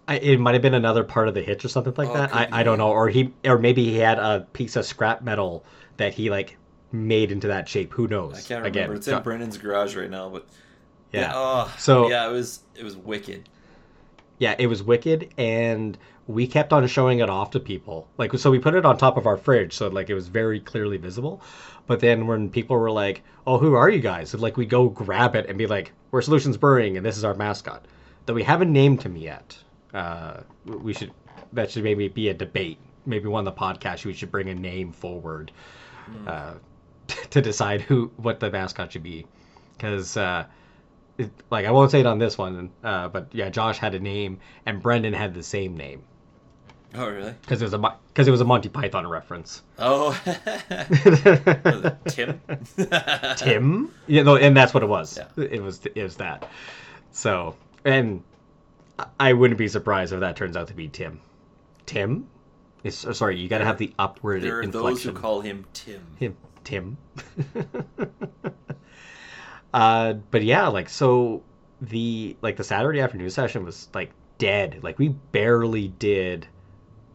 I, 0.08 0.16
it 0.18 0.40
might 0.40 0.54
have 0.54 0.64
been 0.64 0.74
another 0.74 1.04
part 1.04 1.28
of 1.28 1.36
the 1.36 1.42
hitch 1.42 1.64
or 1.64 1.68
something 1.70 1.94
like 1.96 2.10
Oh, 2.10 2.14
that. 2.14 2.34
I. 2.36 2.48
I 2.52 2.64
don't 2.64 2.80
know, 2.80 2.90
or 2.90 3.10
he 3.10 3.32
or 3.46 3.60
maybe 3.60 3.86
he 3.86 3.98
had 3.98 4.18
a 4.18 4.48
piece 4.54 4.76
of 4.76 4.86
scrap 4.86 5.22
metal 5.22 5.64
that 5.98 6.16
he 6.16 6.32
like 6.32 6.58
made 6.92 7.32
into 7.32 7.48
that 7.48 7.68
shape. 7.68 7.94
Who 7.94 8.08
knows? 8.08 8.34
I 8.34 8.38
can't 8.42 8.50
remember. 8.64 8.68
Again, 8.68 8.92
it's 8.96 9.08
in 9.08 9.22
Brendan's 9.22 9.58
garage 9.58 9.96
right 9.96 10.10
now, 10.10 10.30
but 10.30 10.48
yeah. 11.12 11.32
oh, 11.36 11.74
So- 11.78 12.10
yeah, 12.10 12.28
it 12.28 12.32
was 12.32 12.62
it 12.76 12.84
was 12.84 12.96
wicked. 12.96 13.50
Yeah, 14.38 14.56
it 14.58 14.68
was 14.68 14.82
wicked, 14.82 15.34
and 15.38 15.98
we 16.28 16.48
kept 16.48 16.72
on 16.72 16.88
showing 16.88 17.20
it 17.20 17.30
off 17.30 17.52
to 17.52 17.60
people. 17.60 18.08
Like, 18.18 18.34
so 18.38 18.50
we 18.50 18.58
put 18.58 18.74
it 18.74 18.86
on 18.86 18.98
top 18.98 19.18
of 19.18 19.28
our 19.28 19.36
fridge, 19.36 19.74
so 19.74 19.90
like 19.90 20.10
it 20.10 20.14
was 20.14 20.30
very 20.30 20.62
clearly 20.62 20.96
visible. 20.96 21.42
But 21.88 22.00
then 22.00 22.26
when 22.26 22.50
people 22.50 22.78
were 22.78 22.92
like, 22.92 23.24
"Oh, 23.46 23.58
who 23.58 23.74
are 23.74 23.90
you 23.90 24.00
guys?" 24.00 24.34
And, 24.34 24.42
like 24.42 24.56
we 24.56 24.66
go 24.66 24.88
grab 24.88 25.36
it 25.36 25.48
and 25.50 25.58
be 25.58 25.68
like, 25.68 25.92
"We're 26.12 26.22
Solutions 26.22 26.56
Brewing, 26.56 26.96
and 26.96 27.06
this 27.06 27.18
is 27.18 27.26
our 27.26 27.34
mascot." 27.34 27.84
That 28.28 28.34
we 28.34 28.44
haven't 28.44 28.72
named 28.72 29.02
him 29.04 29.18
yet. 29.18 29.58
Uh, 29.94 30.42
we 30.66 30.94
should. 30.94 31.12
That 31.52 31.72
should 31.72 31.84
maybe 31.84 32.08
be 32.08 32.30
a 32.30 32.34
debate. 32.34 32.78
Maybe 33.06 33.28
one 33.28 33.46
of 33.46 33.54
the 33.54 33.60
podcasts 33.60 34.06
we 34.06 34.14
should 34.14 34.32
bring 34.32 34.48
a 34.50 34.56
name 34.56 34.92
forward 34.94 35.52
uh, 36.28 36.54
to 37.32 37.42
decide 37.42 37.82
who 37.82 38.12
what 38.18 38.40
the 38.40 38.50
mascot 38.52 38.92
should 38.92 39.04
be, 39.04 39.26
because. 39.78 40.16
Uh, 40.18 40.46
it, 41.18 41.30
like 41.52 41.66
I 41.66 41.72
won't 41.72 41.92
say 41.92 42.00
it 42.00 42.06
on 42.06 42.18
this 42.18 42.38
one, 42.38 42.70
uh, 42.82 43.10
but 43.10 43.28
yeah, 43.34 43.50
Josh 43.50 43.78
had 43.78 43.94
a 43.94 44.00
name 44.00 44.40
and 44.66 44.82
Brendan 44.82 45.12
had 45.12 45.34
the 45.34 45.44
same 45.44 45.76
name 45.76 46.02
Oh 46.96 47.10
really? 47.10 47.36
because 47.42 47.62
it 47.62 47.66
was 47.66 47.74
a 47.74 47.78
because 48.08 48.26
it 48.26 48.32
was 48.32 48.40
a 48.40 48.46
Monty 48.46 48.70
Python 48.70 49.06
reference. 49.06 49.62
Oh, 49.78 50.18
Tim. 52.08 52.42
Tim, 53.38 53.92
you 54.08 54.24
know, 54.24 54.36
and 54.38 54.56
that's 54.56 54.74
what 54.74 54.82
it 54.84 54.88
was. 54.88 55.18
Yeah. 55.18 55.44
It 55.44 55.62
was 55.62 55.82
it 55.94 56.02
was 56.04 56.16
that. 56.18 56.50
So, 57.12 57.56
and 57.86 58.24
I- 58.98 59.08
I 59.20 59.34
wouldn't 59.34 59.58
be 59.58 59.68
surprised 59.68 60.14
if 60.14 60.20
that 60.22 60.36
turns 60.36 60.56
out 60.56 60.68
to 60.70 60.74
be 60.74 60.88
Tim. 60.88 61.20
Tim, 61.86 62.28
it's, 62.84 63.06
uh, 63.06 63.14
sorry, 63.14 63.38
you 63.40 63.50
got 63.50 63.58
to 63.60 63.66
have 63.66 63.78
the 63.78 63.94
upward 64.00 64.42
There 64.44 64.58
are 64.60 64.62
inflection. 64.62 64.90
those 64.90 65.04
who 65.04 65.12
call 65.12 65.42
him 65.42 65.66
Tim. 65.74 66.02
him 66.18 66.38
Tim. 66.70 66.98
uh, 69.74 70.14
but 70.30 70.44
yeah, 70.44 70.68
like 70.68 70.88
so 70.88 71.42
the 71.82 72.36
like 72.44 72.58
the 72.58 72.64
Saturday 72.64 73.00
afternoon 73.00 73.30
session 73.32 73.66
was 73.66 73.90
like 73.96 74.12
dead. 74.38 74.80
Like 74.84 75.00
we 75.00 75.10
barely 75.10 75.88
did 75.88 76.46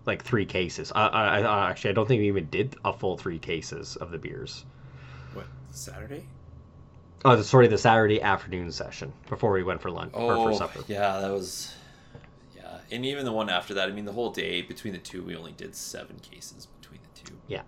like 0.07 0.25
three 0.25 0.45
cases. 0.45 0.91
I, 0.93 1.07
I, 1.07 1.39
I 1.41 1.71
actually 1.71 1.91
I 1.91 1.93
don't 1.93 2.09
think 2.09 2.19
we 2.21 2.27
even 2.27 2.47
did 2.51 2.75
a 2.85 2.93
full 2.93 3.17
three 3.17 3.39
cases 3.39 3.95
of 3.97 4.11
the 4.11 4.19
beers. 4.19 4.65
What 5.35 5.47
Saturday? 5.71 6.27
Oh, 7.25 7.37
the- 7.37 7.45
sorry, 7.45 7.69
the 7.69 7.79
Saturday 7.79 8.21
afternoon 8.21 8.73
session 8.73 9.13
before 9.29 9.53
we 9.53 9.63
went 9.63 9.81
for 9.81 9.91
lunch 9.91 10.11
or 10.15 10.35
for 10.35 10.51
Oh, 10.51 10.57
supper. 10.57 10.81
yeah, 10.89 11.21
that 11.21 11.31
was. 11.31 11.73
Yeah, 12.57 12.79
and 12.91 13.07
even 13.07 13.25
the 13.25 13.33
one 13.33 13.49
after 13.49 13.73
that. 13.75 13.89
I 13.89 13.93
mean, 13.93 14.05
the 14.05 14.13
whole 14.13 14.31
day 14.31 14.63
between 14.63 14.95
the 14.95 14.99
two, 14.99 15.23
we 15.23 15.37
only 15.37 15.53
did 15.53 15.77
seven 15.77 16.17
cases 16.19 16.67
between 16.81 16.99
the 17.03 17.21
two. 17.31 17.37
Yeah. 17.47 17.63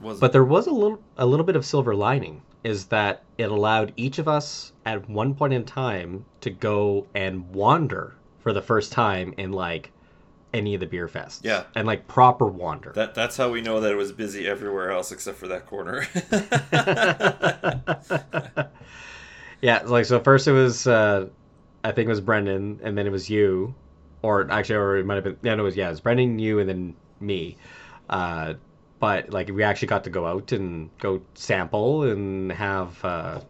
Was 0.00 0.20
But 0.20 0.32
there 0.32 0.44
was 0.44 0.66
a 0.66 0.72
little 0.72 1.00
a 1.16 1.26
little 1.26 1.46
bit 1.46 1.56
of 1.56 1.64
silver 1.64 1.94
lining 1.94 2.42
is 2.64 2.86
that 2.86 3.22
it 3.38 3.50
allowed 3.50 3.92
each 3.96 4.18
of 4.18 4.26
us 4.26 4.72
at 4.84 5.08
one 5.08 5.34
point 5.34 5.52
in 5.52 5.64
time 5.64 6.24
to 6.40 6.50
go 6.50 7.06
and 7.14 7.48
wander 7.50 8.16
for 8.40 8.52
the 8.52 8.60
first 8.60 8.92
time 8.92 9.32
in 9.36 9.52
like 9.52 9.92
any 10.52 10.74
of 10.74 10.80
the 10.80 10.86
beer 10.86 11.06
fests. 11.06 11.40
Yeah. 11.44 11.64
And 11.74 11.86
like 11.86 12.08
proper 12.08 12.46
wander. 12.46 12.92
that 12.94 13.14
that's 13.14 13.36
how 13.36 13.50
we 13.50 13.60
know 13.60 13.80
that 13.80 13.92
it 13.92 13.96
was 13.96 14.12
busy 14.12 14.48
everywhere 14.48 14.90
else 14.90 15.12
except 15.12 15.38
for 15.38 15.48
that 15.48 15.66
corner. 15.66 16.06
yeah, 19.60 19.82
like 19.84 20.06
so 20.06 20.20
first 20.20 20.48
it 20.48 20.52
was 20.52 20.86
uh 20.86 21.28
I 21.84 21.92
think 21.92 22.06
it 22.06 22.10
was 22.10 22.20
Brendan 22.20 22.80
and 22.82 22.98
then 22.98 23.06
it 23.06 23.10
was 23.10 23.30
you. 23.30 23.74
Or 24.22 24.50
actually 24.50 24.76
or 24.76 24.96
it 24.96 25.06
might 25.06 25.16
have 25.16 25.24
been 25.24 25.36
yeah, 25.42 25.54
no, 25.54 25.62
it 25.62 25.66
was 25.66 25.76
yeah, 25.76 25.86
it 25.86 25.90
was 25.90 26.00
Brendan, 26.00 26.38
you 26.38 26.58
and 26.58 26.68
then 26.68 26.94
me. 27.20 27.56
Uh 28.08 28.54
but 29.06 29.30
like 29.30 29.48
we 29.50 29.62
actually 29.62 29.86
got 29.86 30.02
to 30.02 30.10
go 30.10 30.26
out 30.26 30.50
and 30.50 30.90
go 30.98 31.22
sample 31.34 32.02
and 32.02 32.50
have 32.50 33.04
uh 33.04 33.40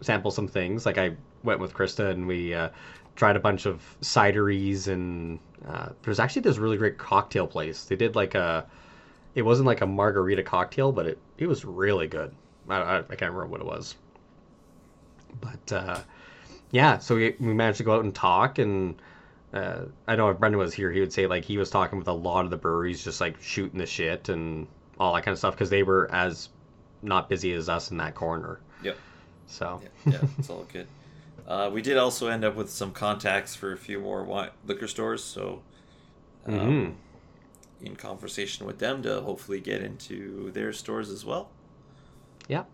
sample 0.00 0.30
some 0.30 0.46
things. 0.46 0.86
Like 0.86 0.96
I 0.96 1.16
went 1.42 1.58
with 1.58 1.74
Krista 1.74 2.12
and 2.12 2.24
we 2.24 2.54
uh 2.54 2.68
tried 3.16 3.34
a 3.34 3.40
bunch 3.40 3.66
of 3.66 3.82
cideries 4.00 4.86
and 4.86 5.40
uh 5.66 5.88
there's 6.02 6.20
actually 6.20 6.42
this 6.42 6.58
really 6.58 6.76
great 6.76 6.98
cocktail 6.98 7.48
place. 7.48 7.82
They 7.86 7.96
did 7.96 8.14
like 8.14 8.36
a 8.36 8.64
it 9.34 9.42
wasn't 9.42 9.66
like 9.66 9.80
a 9.80 9.86
margarita 9.86 10.44
cocktail, 10.44 10.92
but 10.92 11.06
it 11.06 11.18
it 11.36 11.48
was 11.48 11.64
really 11.64 12.06
good. 12.06 12.32
I, 12.68 12.76
I, 12.76 12.98
I 12.98 13.16
can't 13.16 13.32
remember 13.32 13.46
what 13.46 13.60
it 13.60 13.66
was. 13.66 13.96
But 15.40 15.72
uh, 15.72 16.00
yeah, 16.70 16.98
so 16.98 17.16
we, 17.16 17.34
we 17.40 17.54
managed 17.54 17.78
to 17.78 17.84
go 17.84 17.96
out 17.96 18.04
and 18.04 18.14
talk, 18.14 18.58
and 18.60 19.02
uh, 19.52 19.86
I 20.06 20.14
know 20.14 20.28
if 20.28 20.38
Brendan 20.38 20.60
was 20.60 20.74
here, 20.74 20.92
he 20.92 21.00
would 21.00 21.12
say 21.12 21.26
like 21.26 21.44
he 21.44 21.58
was 21.58 21.70
talking 21.70 21.98
with 21.98 22.06
a 22.06 22.12
lot 22.12 22.44
of 22.44 22.52
the 22.52 22.56
breweries, 22.56 23.02
just 23.02 23.20
like 23.20 23.42
shooting 23.42 23.80
the 23.80 23.86
shit 23.86 24.28
and 24.28 24.68
all 25.02 25.14
that 25.14 25.24
kind 25.24 25.32
of 25.32 25.38
stuff, 25.38 25.54
because 25.54 25.70
they 25.70 25.82
were 25.82 26.08
as 26.12 26.48
not 27.02 27.28
busy 27.28 27.52
as 27.52 27.68
us 27.68 27.90
in 27.90 27.96
that 27.98 28.14
corner. 28.14 28.60
yep. 28.82 28.96
So 29.46 29.80
Yeah, 30.06 30.12
yeah, 30.12 30.18
it's 30.38 30.50
all 30.50 30.64
good. 30.72 30.86
Uh, 31.46 31.70
we 31.72 31.82
did 31.82 31.98
also 31.98 32.28
end 32.28 32.44
up 32.44 32.54
with 32.54 32.70
some 32.70 32.92
contacts 32.92 33.56
for 33.56 33.72
a 33.72 33.76
few 33.76 33.98
more 34.00 34.22
wine, 34.22 34.50
liquor 34.66 34.86
stores, 34.86 35.24
so 35.24 35.60
um, 36.46 36.54
Mhm. 36.54 36.94
in 37.82 37.96
conversation 37.96 38.66
with 38.66 38.78
them 38.78 39.02
to 39.02 39.20
hopefully 39.22 39.60
get 39.60 39.82
into 39.82 40.50
their 40.52 40.72
stores 40.72 41.10
as 41.10 41.24
well. 41.24 41.48
yeah, 42.48 42.64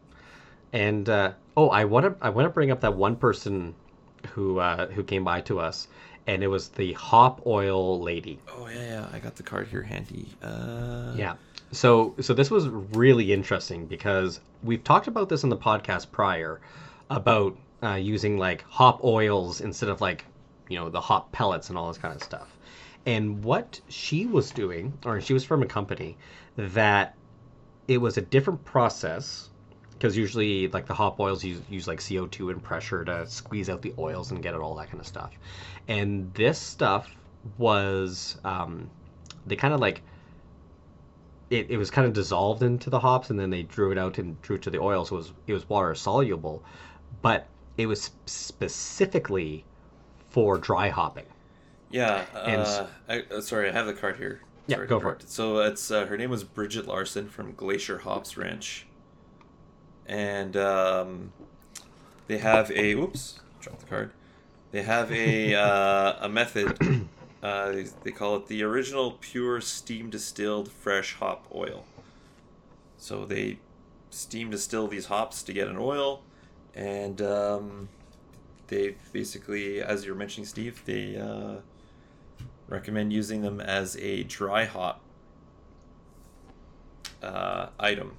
and 0.73 1.09
uh, 1.09 1.33
oh, 1.57 1.69
I 1.71 1.85
want 1.85 2.07
to 2.07 2.27
I 2.27 2.31
want 2.31 2.47
to 2.47 2.51
bring 2.51 2.71
up 2.71 2.81
that 2.81 2.95
one 2.95 3.17
person 3.17 3.75
who 4.35 4.59
uh, 4.59 4.87
who 4.88 5.03
came 5.03 5.25
by 5.25 5.41
to 5.43 5.61
us, 5.61 5.88
and 6.27 6.43
it 6.43 6.49
was 6.49 6.69
the 6.71 6.93
hop 6.95 7.47
oil 7.47 8.01
lady. 8.01 8.38
Oh 8.57 8.67
yeah, 8.69 8.83
yeah, 8.85 9.07
I 9.12 9.19
got 9.19 9.37
the 9.37 9.43
card 9.43 9.69
here 9.69 9.83
handy. 9.83 10.29
Uh, 10.43 11.14
Yeah. 11.17 11.37
So 11.73 12.15
so 12.21 12.35
this 12.35 12.51
was 12.51 12.69
really 12.69 13.33
interesting 13.33 13.87
because 13.87 14.41
we've 14.63 14.83
talked 14.83 15.07
about 15.07 15.29
this 15.29 15.45
in 15.45 15.51
the 15.51 15.57
podcast 15.57 16.11
prior 16.11 16.61
about 17.11 17.57
uh, 17.83 17.95
using 17.95 18.39
like 18.39 18.63
hop 18.63 19.05
oils 19.05 19.61
instead 19.61 19.89
of 19.89 20.01
like 20.01 20.25
you 20.69 20.79
know 20.79 20.89
the 20.89 21.01
hop 21.01 21.31
pellets 21.33 21.69
and 21.69 21.79
all 21.79 21.89
this 21.89 21.99
kind 21.99 22.15
of 22.15 22.23
stuff. 22.23 22.49
And 23.07 23.43
what 23.43 23.81
she 23.89 24.27
was 24.27 24.51
doing, 24.51 24.93
or 25.05 25.21
she 25.21 25.33
was 25.33 25.45
from 25.45 25.63
a 25.63 25.67
company 25.67 26.17
that 26.57 27.15
it 27.87 27.99
was 27.99 28.19
a 28.19 28.21
different 28.21 28.65
process 28.65 29.49
because 29.93 30.17
usually 30.17 30.69
like 30.69 30.87
the 30.87 30.95
hop 30.95 31.19
oils 31.19 31.43
use, 31.43 31.61
use 31.69 31.89
like 31.89 31.99
CO2 31.99 32.53
and 32.53 32.63
pressure 32.63 33.05
to 33.05 33.27
squeeze 33.27 33.69
out 33.69 33.83
the 33.83 33.93
oils 33.99 34.31
and 34.31 34.43
get 34.43 34.55
it 34.55 34.61
all 34.61 34.75
that 34.77 34.89
kind 34.89 35.01
of 35.01 35.07
stuff. 35.07 35.33
And 35.89 36.33
this 36.35 36.59
stuff 36.59 37.09
was 37.57 38.39
um, 38.45 38.89
they 39.47 39.57
kind 39.57 39.75
of 39.75 39.81
like 39.81 40.03
it, 41.51 41.71
it 41.71 41.77
was 41.77 41.91
kind 41.91 42.07
of 42.07 42.13
dissolved 42.13 42.63
into 42.63 42.91
the 42.91 42.99
hops 42.99 43.31
and 43.31 43.39
then 43.39 43.51
they 43.51 43.63
drew 43.63 43.91
it 43.91 43.99
out 43.99 44.19
and 44.19 44.41
drew 44.43 44.57
it 44.57 44.63
to 44.63 44.71
the 44.71 44.79
oil 44.79 45.05
so 45.05 45.17
it 45.17 45.19
was 45.19 45.33
it 45.47 45.53
was 45.53 45.69
water 45.69 45.95
soluble 45.95 46.63
but 47.23 47.47
it 47.77 47.87
was 47.87 48.11
specifically 48.27 49.65
for 50.31 50.59
dry 50.59 50.89
hopping 50.89 51.27
Yeah. 51.91 52.25
And 52.35 52.63
Uh, 52.63 52.87
I, 53.09 53.23
uh, 53.35 53.41
sorry, 53.41 53.71
I 53.71 53.73
have 53.73 53.87
the 53.87 53.95
card 53.95 54.17
here. 54.17 54.43
Yeah, 54.67 54.77
Sorry 54.77 54.87
to 54.87 54.91
go 54.91 55.01
for 55.01 55.07
interrupt. 55.07 55.31
So 55.31 55.61
it's 55.61 55.91
uh, 55.91 56.05
her 56.07 56.19
name 56.19 56.29
was 56.29 56.45
Bridget 56.45 56.87
Larson 56.87 57.29
from 57.29 57.55
Glacier 57.55 57.99
Hops 57.99 58.37
Ranch, 58.37 58.87
and 60.07 60.55
um, 60.57 61.33
they 62.27 62.37
have 62.37 62.71
a 62.73 62.93
oops, 62.93 63.41
drop 63.61 63.79
the 63.79 63.87
card. 63.87 64.11
They 64.73 64.83
have 64.83 65.11
a 65.11 65.55
uh, 65.55 66.27
a 66.27 66.29
method. 66.29 67.09
Uh, 67.42 67.70
they, 67.70 67.87
they 68.05 68.11
call 68.11 68.35
it 68.37 68.46
the 68.48 68.62
original 68.62 69.12
pure 69.20 69.61
steam 69.61 70.11
distilled 70.11 70.70
fresh 70.70 71.14
hop 71.14 71.46
oil. 71.55 71.85
So 72.96 73.24
they 73.24 73.59
steam 74.11 74.51
distill 74.51 74.88
these 74.88 75.07
hops 75.07 75.42
to 75.44 75.53
get 75.53 75.68
an 75.68 75.77
oil, 75.77 76.22
and 76.74 77.22
um, 77.22 77.88
they 78.66 78.96
basically, 79.12 79.81
as 79.81 80.05
you 80.05 80.12
were 80.12 80.18
mentioning, 80.18 80.46
Steve, 80.46 80.83
they 80.85 81.16
uh, 81.16 81.57
recommend 82.68 83.12
using 83.12 83.42
them 83.42 83.61
as 83.61 83.96
a 83.98 84.24
dry 84.24 84.64
hop 84.64 85.01
uh, 87.22 87.68
item, 87.79 88.16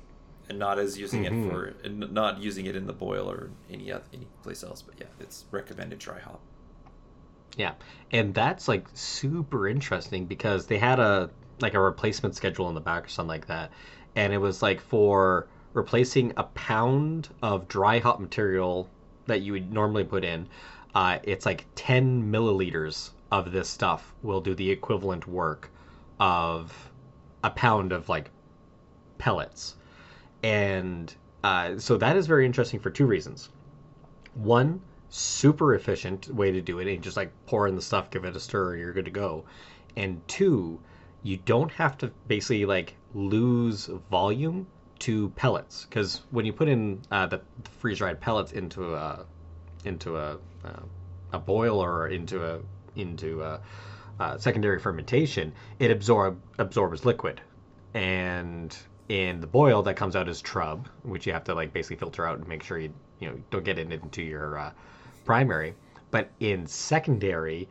and 0.48 0.58
not 0.60 0.80
as 0.80 0.98
using 0.98 1.24
Mhm. 1.24 1.46
it 1.46 1.50
for, 1.52 1.74
and 1.84 2.12
not 2.14 2.40
using 2.40 2.66
it 2.66 2.76
in 2.76 2.88
the 2.88 2.94
boil 2.94 3.30
or 3.30 3.50
any 3.70 3.92
oth- 3.92 4.08
any 4.14 4.28
place 4.44 4.64
else. 4.64 4.82
But 4.82 4.96
yeah, 5.00 5.08
it's 5.20 5.46
recommended 5.52 6.00
dry 6.00 6.20
hop. 6.20 6.40
Yeah. 7.58 7.74
And 8.12 8.34
that's 8.34 8.68
like 8.68 8.88
super 8.94 9.68
interesting 9.68 10.26
because 10.26 10.66
they 10.66 10.78
had 10.78 11.00
a 11.00 11.30
like 11.60 11.74
a 11.74 11.80
replacement 11.80 12.36
schedule 12.36 12.70
in 12.70 12.76
the 12.76 12.82
back 12.82 13.06
or 13.06 13.10
something 13.10 13.28
like 13.28 13.48
that. 13.48 13.72
And 14.16 14.34
it 14.34 14.38
was 14.38 14.62
like 14.62 14.80
for 14.80 15.48
replacing 15.74 16.34
a 16.38 16.44
pound 16.44 17.30
of 17.42 17.68
dry 17.68 18.00
hop 18.00 18.20
material 18.20 18.90
that 19.28 19.42
you 19.42 19.54
would 19.54 19.72
normally 19.72 20.04
put 20.04 20.24
in 20.24 20.48
uh, 20.96 21.20
it's 21.24 21.46
like 21.46 21.66
10 21.76 22.32
milliliters 22.32 23.12
of 23.32 23.52
this 23.52 23.70
stuff 23.70 24.14
will 24.24 24.42
do 24.42 24.56
the 24.56 24.70
equivalent 24.70 25.28
work 25.28 25.70
of 26.20 26.92
a 27.44 27.50
pound 27.50 27.92
of 27.92 28.10
like 28.10 28.32
pellets. 29.18 29.76
And 30.42 31.14
uh, 31.44 31.78
so 31.78 31.98
that 31.98 32.18
is 32.18 32.28
very 32.28 32.46
interesting 32.46 32.80
for 32.80 32.90
two 32.90 33.06
reasons. 33.06 33.50
One 34.34 34.82
super 35.10 35.74
efficient 35.74 36.34
way 36.34 36.52
to 36.52 36.62
do 36.62 36.80
it 36.80 36.88
and 36.88 37.04
just 37.04 37.18
like 37.18 37.32
pour 37.46 37.68
in 37.68 37.76
the 37.76 37.82
stuff 37.82 38.12
give 38.12 38.26
it 38.26 38.36
a 38.36 38.40
stir 38.40 38.74
and 38.74 38.82
you're 38.82 38.94
good 38.94 39.06
to 39.06 39.12
go. 39.12 39.46
And 39.96 40.26
two 40.28 40.80
you 41.24 41.38
don't 41.38 41.72
have 41.72 41.98
to 41.98 42.12
basically 42.28 42.66
like 42.66 42.96
lose 43.14 43.90
volume 44.10 44.68
to 45.00 45.30
pellets 45.30 45.86
because 45.86 46.22
when 46.32 46.46
you 46.46 46.54
put 46.54 46.68
in 46.68 47.02
uh, 47.12 47.26
the 47.26 47.42
freeze 47.80 47.98
dried 47.98 48.20
pellets 48.20 48.52
into 48.52 48.96
a 48.96 49.26
into 49.86 50.18
a 50.18 50.38
uh, 50.64 50.84
a 51.34 51.40
boil 51.40 51.80
or 51.80 52.08
into 52.08 52.46
a 52.46 52.60
into 52.96 53.42
a, 53.42 53.62
uh 54.20 54.38
secondary 54.38 54.80
fermentation 54.80 55.54
it 55.80 55.92
absorb 55.92 56.40
absorbs 56.58 57.06
liquid. 57.06 57.42
And 57.94 58.76
in 59.08 59.42
the 59.42 59.48
boil 59.48 59.82
that 59.84 59.96
comes 59.96 60.16
out 60.16 60.30
as 60.30 60.42
trub 60.42 60.86
which 61.02 61.26
you 61.26 61.34
have 61.34 61.44
to 61.46 61.56
like 61.56 61.74
basically 61.74 61.96
filter 61.96 62.28
out 62.28 62.38
and 62.38 62.48
make 62.48 62.62
sure 62.62 62.78
you 62.78 62.94
you 63.20 63.30
know 63.30 63.38
don't 63.50 63.64
get 63.64 63.80
it 63.80 63.92
into 63.92 64.22
your 64.22 64.58
uh, 64.58 64.72
primary 65.30 65.76
but 66.10 66.32
in 66.40 66.66
secondary 66.66 67.70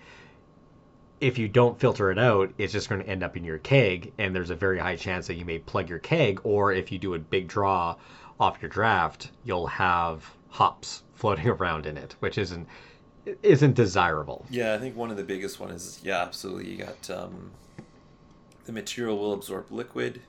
if 1.20 1.36
you 1.38 1.48
don't 1.48 1.80
filter 1.80 2.12
it 2.12 2.18
out 2.18 2.52
it's 2.56 2.72
just 2.72 2.88
going 2.88 3.02
to 3.02 3.08
end 3.08 3.24
up 3.24 3.36
in 3.36 3.42
your 3.42 3.58
keg 3.58 4.12
and 4.18 4.34
there's 4.34 4.50
a 4.50 4.54
very 4.54 4.78
high 4.78 4.94
chance 4.94 5.26
that 5.26 5.34
you 5.34 5.44
may 5.44 5.58
plug 5.58 5.88
your 5.88 5.98
keg 5.98 6.40
or 6.44 6.72
if 6.72 6.92
you 6.92 6.98
do 6.98 7.14
a 7.14 7.18
big 7.18 7.48
draw 7.48 7.96
off 8.38 8.62
your 8.62 8.68
draft 8.68 9.32
you'll 9.44 9.66
have 9.66 10.24
hops 10.50 11.02
floating 11.14 11.48
around 11.56 11.84
in 11.84 11.96
it 11.96 12.14
which 12.20 12.38
isn't 12.38 12.68
isn't 13.42 13.74
desirable 13.74 14.46
Yeah, 14.50 14.74
I 14.74 14.78
think 14.78 14.96
one 14.96 15.10
of 15.10 15.16
the 15.16 15.24
biggest 15.24 15.60
one 15.60 15.70
is 15.70 16.00
yeah, 16.02 16.22
absolutely. 16.22 16.70
You 16.70 16.78
got 16.78 17.10
um, 17.10 17.50
the 18.64 18.72
material 18.72 19.18
will 19.18 19.32
absorb 19.32 19.70
liquid, 19.70 20.22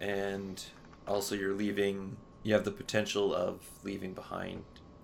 and 0.00 0.62
also 1.06 1.34
you're 1.34 1.54
leaving. 1.54 2.16
You 2.42 2.54
have 2.54 2.64
the 2.64 2.70
potential 2.70 3.34
of 3.34 3.60
leaving 3.82 4.12
behind 4.12 4.62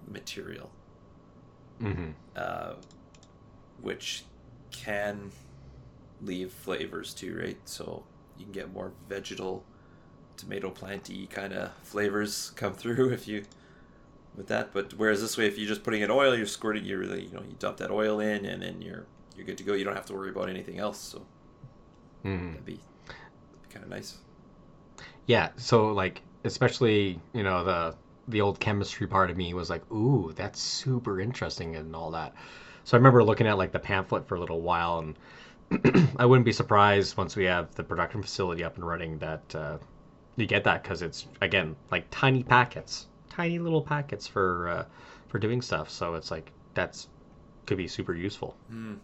material, 0.08 0.70
hmm 1.82 2.12
uh, 2.36 2.74
which 3.80 4.24
can 4.70 5.30
leave 6.22 6.52
flavors 6.52 7.14
too, 7.14 7.38
right? 7.38 7.58
So 7.64 8.04
you 8.38 8.44
can 8.44 8.52
get 8.52 8.72
more 8.72 8.92
vegetal, 9.08 9.64
tomato 10.36 10.70
planty 10.70 11.26
kind 11.28 11.52
of 11.52 11.72
flavors 11.82 12.52
come 12.56 12.74
through 12.74 13.10
if 13.14 13.28
you 13.28 13.44
with 14.36 14.48
that. 14.48 14.72
But 14.72 14.94
whereas 14.94 15.20
this 15.20 15.36
way, 15.38 15.46
if 15.46 15.58
you're 15.58 15.68
just 15.68 15.84
putting 15.84 16.02
in 16.02 16.10
oil, 16.10 16.36
you're 16.36 16.46
squirting, 16.46 16.84
you 16.84 16.98
really, 16.98 17.24
you 17.26 17.32
know, 17.32 17.42
you 17.42 17.56
dump 17.58 17.78
that 17.78 17.90
oil 17.90 18.20
in, 18.20 18.44
and 18.46 18.62
then 18.62 18.82
you're 18.82 19.06
you're 19.36 19.46
good 19.46 19.58
to 19.58 19.64
go. 19.64 19.74
You 19.74 19.84
don't 19.84 19.96
have 19.96 20.06
to 20.06 20.14
worry 20.14 20.30
about 20.30 20.48
anything 20.50 20.78
else. 20.78 20.98
So 20.98 21.26
hmm 22.24 22.52
that'd 22.52 22.64
be, 22.64 22.80
kind 23.70 23.84
of 23.84 23.90
nice. 23.90 24.18
Yeah, 25.26 25.50
so 25.56 25.92
like 25.92 26.22
especially, 26.44 27.20
you 27.32 27.42
know, 27.42 27.64
the 27.64 27.96
the 28.28 28.40
old 28.40 28.60
chemistry 28.60 29.06
part 29.06 29.30
of 29.30 29.36
me 29.36 29.54
was 29.54 29.70
like, 29.70 29.90
"Ooh, 29.90 30.32
that's 30.34 30.60
super 30.60 31.20
interesting 31.20 31.76
and 31.76 31.94
all 31.94 32.10
that." 32.12 32.34
So 32.84 32.96
I 32.96 32.98
remember 32.98 33.22
looking 33.22 33.46
at 33.46 33.58
like 33.58 33.72
the 33.72 33.78
pamphlet 33.78 34.26
for 34.26 34.34
a 34.34 34.40
little 34.40 34.60
while 34.60 34.98
and 34.98 35.16
I 36.18 36.26
wouldn't 36.26 36.44
be 36.44 36.52
surprised 36.52 37.16
once 37.16 37.36
we 37.36 37.44
have 37.44 37.74
the 37.74 37.84
production 37.84 38.22
facility 38.22 38.64
up 38.64 38.76
and 38.76 38.86
running 38.86 39.18
that 39.18 39.54
uh, 39.54 39.78
you 40.36 40.46
get 40.46 40.64
that 40.64 40.82
because 40.82 41.02
it's 41.02 41.26
again 41.40 41.76
like 41.90 42.06
tiny 42.10 42.42
packets, 42.42 43.06
tiny 43.30 43.58
little 43.58 43.82
packets 43.82 44.26
for 44.26 44.68
uh, 44.68 44.84
for 45.28 45.38
doing 45.38 45.62
stuff. 45.62 45.90
So 45.90 46.14
it's 46.14 46.30
like 46.30 46.52
that's 46.74 47.08
could 47.66 47.78
be 47.78 47.88
super 47.88 48.14
useful. 48.14 48.56
Mm. 48.70 48.98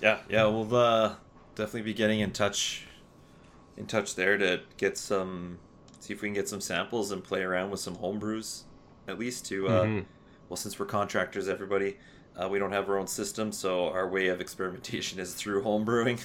Yeah, 0.00 0.18
yeah, 0.28 0.46
we'll 0.46 0.74
uh, 0.74 1.14
definitely 1.54 1.82
be 1.82 1.94
getting 1.94 2.20
in 2.20 2.32
touch 2.32 2.86
in 3.76 3.86
touch 3.86 4.14
there 4.14 4.38
to 4.38 4.60
get 4.76 4.96
some 4.96 5.58
see 6.00 6.12
if 6.12 6.22
we 6.22 6.28
can 6.28 6.34
get 6.34 6.48
some 6.48 6.60
samples 6.60 7.12
and 7.12 7.22
play 7.22 7.42
around 7.42 7.70
with 7.70 7.80
some 7.80 7.96
homebrews 7.96 8.62
at 9.06 9.18
least 9.18 9.46
to 9.46 9.68
uh, 9.68 9.84
mm-hmm. 9.84 10.04
well 10.48 10.56
since 10.56 10.78
we're 10.78 10.86
contractors 10.86 11.48
everybody 11.48 11.96
uh, 12.36 12.48
we 12.48 12.58
don't 12.58 12.72
have 12.72 12.88
our 12.88 12.98
own 12.98 13.06
system 13.06 13.52
so 13.52 13.88
our 13.90 14.08
way 14.08 14.28
of 14.28 14.40
experimentation 14.40 15.18
is 15.18 15.34
through 15.34 15.62
homebrewing 15.62 16.18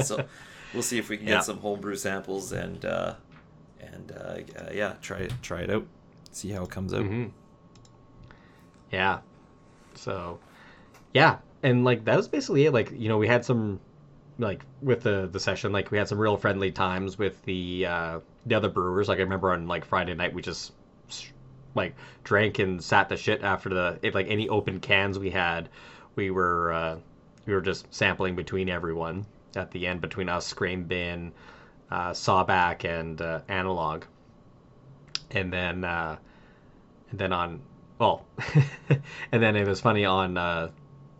so 0.04 0.24
we'll 0.72 0.82
see 0.82 0.98
if 0.98 1.08
we 1.08 1.16
can 1.16 1.26
get 1.26 1.32
yeah. 1.32 1.40
some 1.40 1.58
homebrew 1.58 1.96
samples 1.96 2.52
and 2.52 2.84
uh, 2.84 3.14
and 3.80 4.12
uh, 4.12 4.38
uh, 4.60 4.70
yeah 4.72 4.94
try 5.02 5.18
it 5.18 5.32
try 5.42 5.60
it 5.60 5.70
out 5.70 5.86
see 6.30 6.50
how 6.50 6.62
it 6.62 6.70
comes 6.70 6.94
out 6.94 7.02
mm-hmm. 7.02 7.26
yeah 8.92 9.18
so 9.94 10.38
yeah 11.14 11.38
and 11.62 11.84
like 11.84 12.04
that 12.04 12.16
was 12.16 12.28
basically 12.28 12.66
it 12.66 12.72
like 12.72 12.90
you 12.92 13.08
know 13.08 13.18
we 13.18 13.26
had 13.26 13.44
some 13.44 13.80
like 14.38 14.64
with 14.82 15.02
the 15.02 15.28
the 15.30 15.40
session. 15.40 15.72
Like 15.72 15.90
we 15.90 15.98
had 15.98 16.08
some 16.08 16.18
real 16.18 16.36
friendly 16.36 16.72
times 16.72 17.18
with 17.18 17.42
the 17.44 17.86
uh 17.86 18.20
the 18.44 18.54
other 18.54 18.68
brewers. 18.68 19.08
Like 19.08 19.18
i 19.18 19.22
remember 19.22 19.52
on 19.52 19.66
like 19.66 19.84
friday 19.84 20.14
night 20.14 20.34
we 20.34 20.42
just 20.42 20.72
like 21.74 21.94
drank 22.24 22.58
and 22.58 22.82
sat 22.82 23.08
the 23.08 23.16
shit 23.16 23.42
after 23.42 23.68
the 23.68 23.98
if 24.02 24.14
like 24.14 24.28
any 24.28 24.48
open 24.48 24.80
cans 24.80 25.18
we 25.18 25.30
had 25.30 25.68
we 26.16 26.30
were 26.30 26.72
uh 26.72 26.96
we 27.44 27.54
were 27.54 27.60
just 27.60 27.92
sampling 27.94 28.34
between 28.34 28.68
everyone 28.68 29.26
at 29.54 29.70
the 29.70 29.86
end 29.86 30.00
between 30.00 30.28
us 30.28 30.52
grain 30.52 30.84
bin 30.84 31.32
uh 31.90 32.10
sawback 32.10 32.84
and 32.84 33.20
uh, 33.20 33.40
analog. 33.48 34.04
And 35.30 35.52
then 35.52 35.84
uh 35.84 36.16
and 37.10 37.20
then 37.20 37.32
on 37.32 37.60
well 37.98 38.24
and 39.32 39.42
then 39.42 39.56
it 39.56 39.66
was 39.66 39.80
funny 39.80 40.04
on 40.04 40.36
uh 40.36 40.70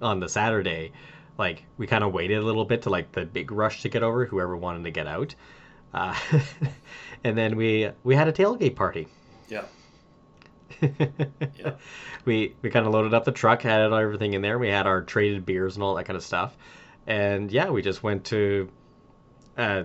on 0.02 0.20
the 0.20 0.28
saturday 0.28 0.92
like 1.38 1.64
we 1.76 1.86
kind 1.86 2.04
of 2.04 2.12
waited 2.12 2.38
a 2.38 2.42
little 2.42 2.64
bit 2.64 2.82
to 2.82 2.90
like 2.90 3.12
the 3.12 3.24
big 3.24 3.50
rush 3.52 3.82
to 3.82 3.88
get 3.88 4.02
over 4.02 4.24
whoever 4.24 4.56
wanted 4.56 4.84
to 4.84 4.90
get 4.90 5.06
out. 5.06 5.34
Uh, 5.92 6.14
and 7.24 7.36
then 7.36 7.56
we 7.56 7.90
we 8.04 8.14
had 8.14 8.28
a 8.28 8.32
tailgate 8.32 8.76
party. 8.76 9.08
Yeah. 9.48 9.64
Yeah 10.82 11.72
we 12.24 12.54
we 12.60 12.70
kind 12.70 12.86
of 12.86 12.92
loaded 12.92 13.14
up 13.14 13.24
the 13.24 13.32
truck 13.32 13.62
had 13.62 13.92
everything 13.92 14.34
in 14.34 14.42
there. 14.42 14.58
We 14.58 14.68
had 14.68 14.86
our 14.86 15.02
traded 15.02 15.46
beers 15.46 15.76
and 15.76 15.82
all 15.82 15.94
that 15.94 16.04
kind 16.04 16.16
of 16.16 16.24
stuff. 16.24 16.56
And 17.06 17.50
yeah 17.50 17.70
we 17.70 17.82
just 17.82 18.02
went 18.02 18.24
to 18.26 18.68
uh 19.56 19.84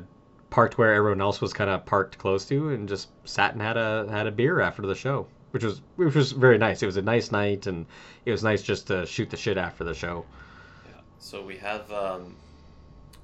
parked 0.49 0.77
where 0.77 0.93
everyone 0.93 1.21
else 1.21 1.39
was 1.39 1.53
kind 1.53 1.69
of 1.69 1.85
parked 1.85 2.17
close 2.17 2.45
to 2.45 2.69
and 2.69 2.89
just 2.89 3.09
sat 3.25 3.53
and 3.53 3.61
had 3.61 3.77
a 3.77 4.07
had 4.09 4.27
a 4.27 4.31
beer 4.31 4.59
after 4.59 4.81
the 4.81 4.95
show 4.95 5.27
which 5.51 5.63
was 5.63 5.81
which 5.97 6.15
was 6.15 6.31
very 6.31 6.57
nice. 6.57 6.81
It 6.81 6.85
was 6.85 6.97
a 6.97 7.01
nice 7.01 7.31
night 7.31 7.67
and 7.67 7.85
it 8.25 8.31
was 8.31 8.43
nice 8.43 8.63
just 8.63 8.87
to 8.87 9.05
shoot 9.05 9.29
the 9.29 9.37
shit 9.37 9.57
after 9.57 9.83
the 9.83 9.93
show 9.93 10.25
so 11.21 11.43
we 11.43 11.55
have 11.57 11.89
um, 11.91 12.35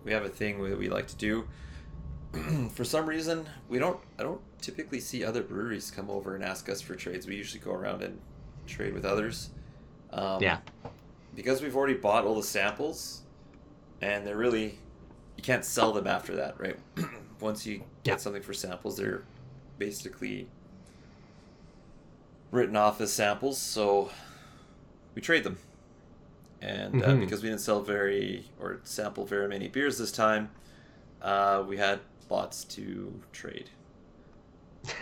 we 0.05 0.13
have 0.13 0.23
a 0.23 0.29
thing 0.29 0.63
that 0.69 0.77
we 0.77 0.87
like 0.87 1.07
to 1.07 1.15
do. 1.15 1.47
for 2.71 2.85
some 2.85 3.07
reason, 3.07 3.47
we 3.67 3.79
don't. 3.79 3.99
I 4.17 4.23
don't 4.23 4.39
typically 4.61 4.99
see 4.99 5.25
other 5.25 5.41
breweries 5.41 5.91
come 5.91 6.09
over 6.09 6.35
and 6.35 6.43
ask 6.43 6.69
us 6.69 6.79
for 6.79 6.95
trades. 6.95 7.27
We 7.27 7.35
usually 7.35 7.59
go 7.59 7.71
around 7.71 8.03
and 8.03 8.19
trade 8.67 8.93
with 8.93 9.03
others. 9.03 9.49
Um, 10.13 10.41
yeah. 10.41 10.59
Because 11.35 11.61
we've 11.61 11.75
already 11.75 11.95
bought 11.95 12.23
all 12.23 12.35
the 12.35 12.43
samples, 12.43 13.21
and 13.99 14.25
they're 14.25 14.37
really 14.37 14.77
you 15.35 15.43
can't 15.43 15.65
sell 15.65 15.91
them 15.91 16.05
after 16.05 16.35
that, 16.35 16.59
right? 16.59 16.77
Once 17.39 17.65
you 17.65 17.79
get 18.03 18.11
yeah. 18.11 18.17
something 18.17 18.43
for 18.43 18.53
samples, 18.53 18.97
they're 18.97 19.23
basically 19.79 20.47
written 22.51 22.75
off 22.75 23.01
as 23.01 23.11
samples. 23.11 23.57
So 23.57 24.11
we 25.15 25.21
trade 25.21 25.43
them 25.43 25.57
and 26.61 27.03
uh, 27.03 27.07
mm-hmm. 27.07 27.19
because 27.21 27.43
we 27.43 27.49
didn't 27.49 27.61
sell 27.61 27.81
very 27.81 28.45
or 28.59 28.79
sample 28.83 29.25
very 29.25 29.47
many 29.47 29.67
beers 29.67 29.97
this 29.97 30.11
time, 30.11 30.49
uh, 31.21 31.63
we 31.67 31.77
had 31.77 31.99
lots 32.29 32.63
to 32.65 33.19
trade. 33.31 33.69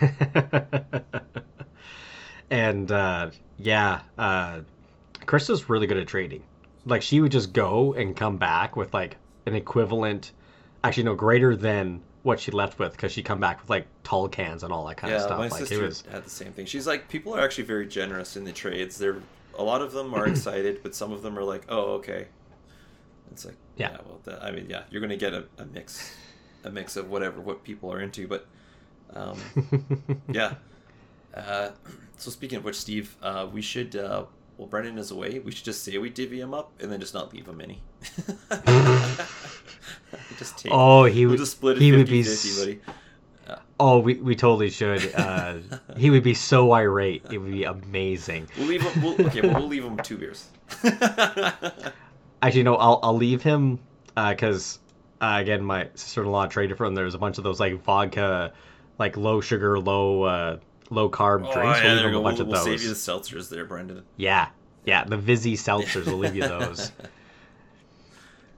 and 2.50 2.90
uh, 2.90 3.30
yeah, 3.58 4.00
uh, 4.18 4.60
Krista's 5.24 5.68
really 5.68 5.86
good 5.86 5.98
at 5.98 6.06
trading. 6.06 6.42
Like 6.84 7.02
she 7.02 7.20
would 7.20 7.32
just 7.32 7.52
go 7.52 7.94
and 7.94 8.16
come 8.16 8.36
back 8.36 8.76
with 8.76 8.94
like 8.94 9.16
an 9.46 9.54
equivalent, 9.54 10.32
actually 10.84 11.04
no 11.04 11.14
greater 11.14 11.56
than 11.56 12.02
what 12.22 12.40
she 12.40 12.50
left 12.50 12.78
with 12.78 12.92
because 12.92 13.12
she 13.12 13.22
come 13.22 13.38
back 13.38 13.60
with 13.60 13.70
like 13.70 13.86
tall 14.02 14.28
cans 14.28 14.64
and 14.64 14.72
all 14.72 14.86
that 14.86 14.96
kind 14.96 15.12
yeah, 15.12 15.18
of 15.18 15.22
stuff. 15.22 15.38
my 15.38 15.48
like, 15.48 15.60
sister 15.60 15.84
was... 15.84 16.02
had 16.10 16.24
the 16.24 16.30
same 16.30 16.52
thing. 16.52 16.66
She's 16.66 16.86
like, 16.86 17.08
people 17.08 17.34
are 17.34 17.40
actually 17.40 17.64
very 17.64 17.86
generous 17.86 18.36
in 18.36 18.44
the 18.44 18.52
trades. 18.52 18.98
They're 18.98 19.22
a 19.56 19.62
lot 19.62 19.82
of 19.82 19.92
them 19.92 20.14
are 20.14 20.26
excited, 20.28 20.80
but 20.82 20.94
some 20.94 21.12
of 21.12 21.22
them 21.22 21.38
are 21.38 21.44
like, 21.44 21.64
"Oh, 21.68 21.94
okay." 21.94 22.28
It's 23.32 23.44
like, 23.44 23.56
yeah, 23.76 23.90
yeah 23.90 23.98
well, 24.06 24.20
that, 24.24 24.42
I 24.42 24.50
mean, 24.50 24.66
yeah, 24.68 24.84
you're 24.90 25.00
gonna 25.00 25.16
get 25.16 25.34
a, 25.34 25.44
a 25.58 25.66
mix, 25.66 26.14
a 26.64 26.70
mix 26.70 26.96
of 26.96 27.10
whatever 27.10 27.40
what 27.40 27.64
people 27.64 27.92
are 27.92 28.00
into, 28.00 28.26
but 28.26 28.46
um, 29.12 29.38
yeah. 30.30 30.54
Uh, 31.34 31.70
so 32.16 32.30
speaking 32.30 32.58
of 32.58 32.64
which, 32.64 32.76
Steve, 32.76 33.16
uh, 33.22 33.46
we 33.52 33.62
should. 33.62 33.96
Uh, 33.96 34.24
well, 34.56 34.68
Brendan 34.68 34.96
is 34.96 35.10
away. 35.10 35.38
We 35.38 35.52
should 35.52 35.66
just 35.66 35.84
say 35.84 35.98
we 35.98 36.08
divvy 36.08 36.40
him 36.40 36.54
up 36.54 36.72
and 36.80 36.90
then 36.90 36.98
just 36.98 37.12
not 37.12 37.34
leave 37.34 37.46
him 37.46 37.60
any. 37.60 37.82
just 40.38 40.56
take. 40.56 40.72
Oh, 40.72 41.04
he 41.04 41.26
would. 41.26 41.32
We'll 41.32 41.38
just 41.38 41.52
split 41.52 41.76
it 41.76 41.82
he 41.82 41.90
50, 41.90 41.98
would 41.98 42.10
be 42.10 42.22
50, 42.22 42.60
buddy. 42.60 42.80
Oh, 43.78 43.98
we, 43.98 44.14
we 44.14 44.34
totally 44.34 44.70
should. 44.70 45.14
Uh, 45.14 45.58
he 45.96 46.10
would 46.10 46.22
be 46.22 46.34
so 46.34 46.72
irate. 46.72 47.26
It 47.30 47.38
would 47.38 47.52
be 47.52 47.64
amazing. 47.64 48.48
We'll 48.56 48.68
leave 48.68 48.82
him. 48.82 49.02
We'll, 49.02 49.26
okay, 49.26 49.42
well, 49.42 49.60
we'll 49.60 49.68
leave 49.68 49.84
him 49.84 49.98
two 49.98 50.16
beers. 50.16 50.48
Actually, 52.42 52.62
no. 52.62 52.76
I'll 52.76 53.00
I'll 53.02 53.16
leave 53.16 53.42
him 53.42 53.78
because 54.14 54.78
uh, 55.20 55.24
uh, 55.24 55.38
again, 55.40 55.62
my 55.62 55.88
sister-in-law 55.94 56.46
traded 56.46 56.76
for 56.76 56.86
him. 56.86 56.94
There's 56.94 57.14
a 57.14 57.18
bunch 57.18 57.38
of 57.38 57.44
those 57.44 57.60
like 57.60 57.82
vodka, 57.82 58.52
like 58.98 59.16
low 59.16 59.40
sugar, 59.40 59.78
low 59.78 60.22
uh, 60.22 60.58
low 60.90 61.10
carb 61.10 61.46
oh, 61.46 61.52
drinks. 61.52 61.80
Yeah, 61.80 61.84
we'll 61.84 61.96
leave 61.96 62.04
him 62.06 62.14
a 62.14 62.22
bunch 62.22 62.38
we'll, 62.38 62.48
of 62.48 62.54
those. 62.54 62.66
We'll 62.66 62.78
save 62.78 62.82
you 62.82 62.88
the 62.88 62.94
seltzers 62.94 63.48
there, 63.50 63.64
Brendan. 63.64 64.04
Yeah, 64.16 64.48
yeah, 64.84 65.04
the 65.04 65.16
Vizzy 65.16 65.56
seltzers. 65.56 66.06
We'll 66.06 66.18
leave 66.18 66.34
you 66.34 66.42
those. 66.48 66.92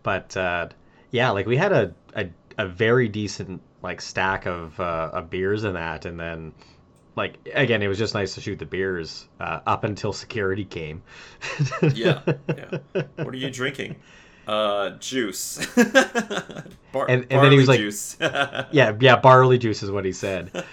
but 0.02 0.36
uh, 0.36 0.68
yeah, 1.10 1.30
like 1.30 1.46
we 1.46 1.56
had 1.56 1.72
a, 1.72 1.94
a 2.14 2.28
a 2.56 2.66
very 2.66 3.08
decent 3.08 3.60
like 3.82 4.00
stack 4.00 4.46
of 4.46 4.78
uh, 4.80 5.10
of 5.12 5.30
beers 5.30 5.64
in 5.64 5.74
that, 5.74 6.04
and 6.04 6.18
then 6.18 6.52
like 7.16 7.36
again, 7.54 7.82
it 7.82 7.88
was 7.88 7.98
just 7.98 8.14
nice 8.14 8.34
to 8.34 8.40
shoot 8.40 8.58
the 8.58 8.66
beers 8.66 9.28
uh, 9.40 9.60
up 9.66 9.84
until 9.84 10.12
security 10.12 10.64
came. 10.64 11.02
yeah, 11.94 12.22
yeah. 12.48 12.78
What 13.16 13.28
are 13.28 13.36
you 13.36 13.50
drinking? 13.50 13.96
Uh, 14.46 14.90
juice. 14.98 15.66
Bar- 16.92 17.10
and, 17.10 17.26
and 17.28 17.44
then 17.44 17.52
he 17.52 17.58
was 17.58 17.68
like, 17.68 17.80
juice. 17.80 18.16
yeah, 18.20 18.96
yeah, 18.98 19.16
barley 19.16 19.58
juice 19.58 19.82
is 19.82 19.90
what 19.90 20.06
he 20.06 20.12
said. 20.12 20.64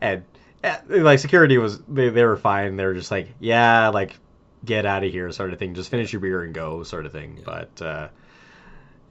and 0.00 0.24
uh, 0.64 0.76
like 0.88 1.20
security 1.20 1.56
was 1.58 1.78
they, 1.82 2.08
they 2.08 2.24
were 2.24 2.36
fine. 2.36 2.76
They 2.76 2.84
were 2.84 2.94
just 2.94 3.12
like, 3.12 3.28
yeah, 3.38 3.88
like 3.88 4.18
get 4.64 4.86
out 4.86 5.04
of 5.04 5.12
here, 5.12 5.30
sort 5.30 5.52
of 5.52 5.58
thing. 5.58 5.74
Just 5.74 5.90
finish 5.90 6.12
your 6.12 6.20
beer 6.20 6.42
and 6.42 6.52
go, 6.52 6.82
sort 6.82 7.06
of 7.06 7.12
thing. 7.12 7.36
Yeah. 7.38 7.42
But 7.44 7.82
uh, 7.82 8.08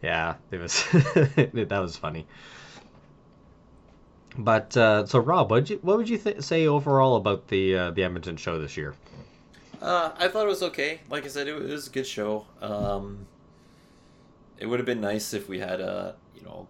yeah, 0.06 0.36
it 0.52 0.60
was 0.60 0.84
that 0.94 1.80
was 1.82 1.98
funny. 1.98 2.28
But 4.38 4.78
uh, 4.78 5.08
so 5.08 5.18
Rob, 5.20 5.50
what 5.50 5.70
you 5.70 5.80
what 5.82 5.98
would 5.98 6.08
you 6.08 6.20
th- 6.20 6.42
say 6.42 6.68
overall 6.68 7.16
about 7.16 7.48
the 7.48 7.76
uh, 7.76 7.92
the 7.92 8.04
Edmonton 8.04 8.38
show 8.38 8.60
this 8.60 8.78
year? 8.78 8.94
Uh, 9.82 10.12
I 10.18 10.28
thought 10.28 10.46
it 10.46 10.50
was 10.50 10.62
okay. 10.64 11.00
Like 11.10 11.26
I 11.26 11.28
said, 11.28 11.48
it 11.48 11.56
was 11.56 11.88
a 11.88 11.90
good 11.90 12.06
show. 12.06 12.46
Um, 12.62 13.26
it 14.60 14.68
would 14.68 14.80
have 14.80 14.86
been 14.86 15.02
nice 15.02 15.34
if 15.34 15.50
we 15.50 15.58
had 15.58 15.82
a 15.82 16.16
you 16.36 16.44
know 16.44 16.68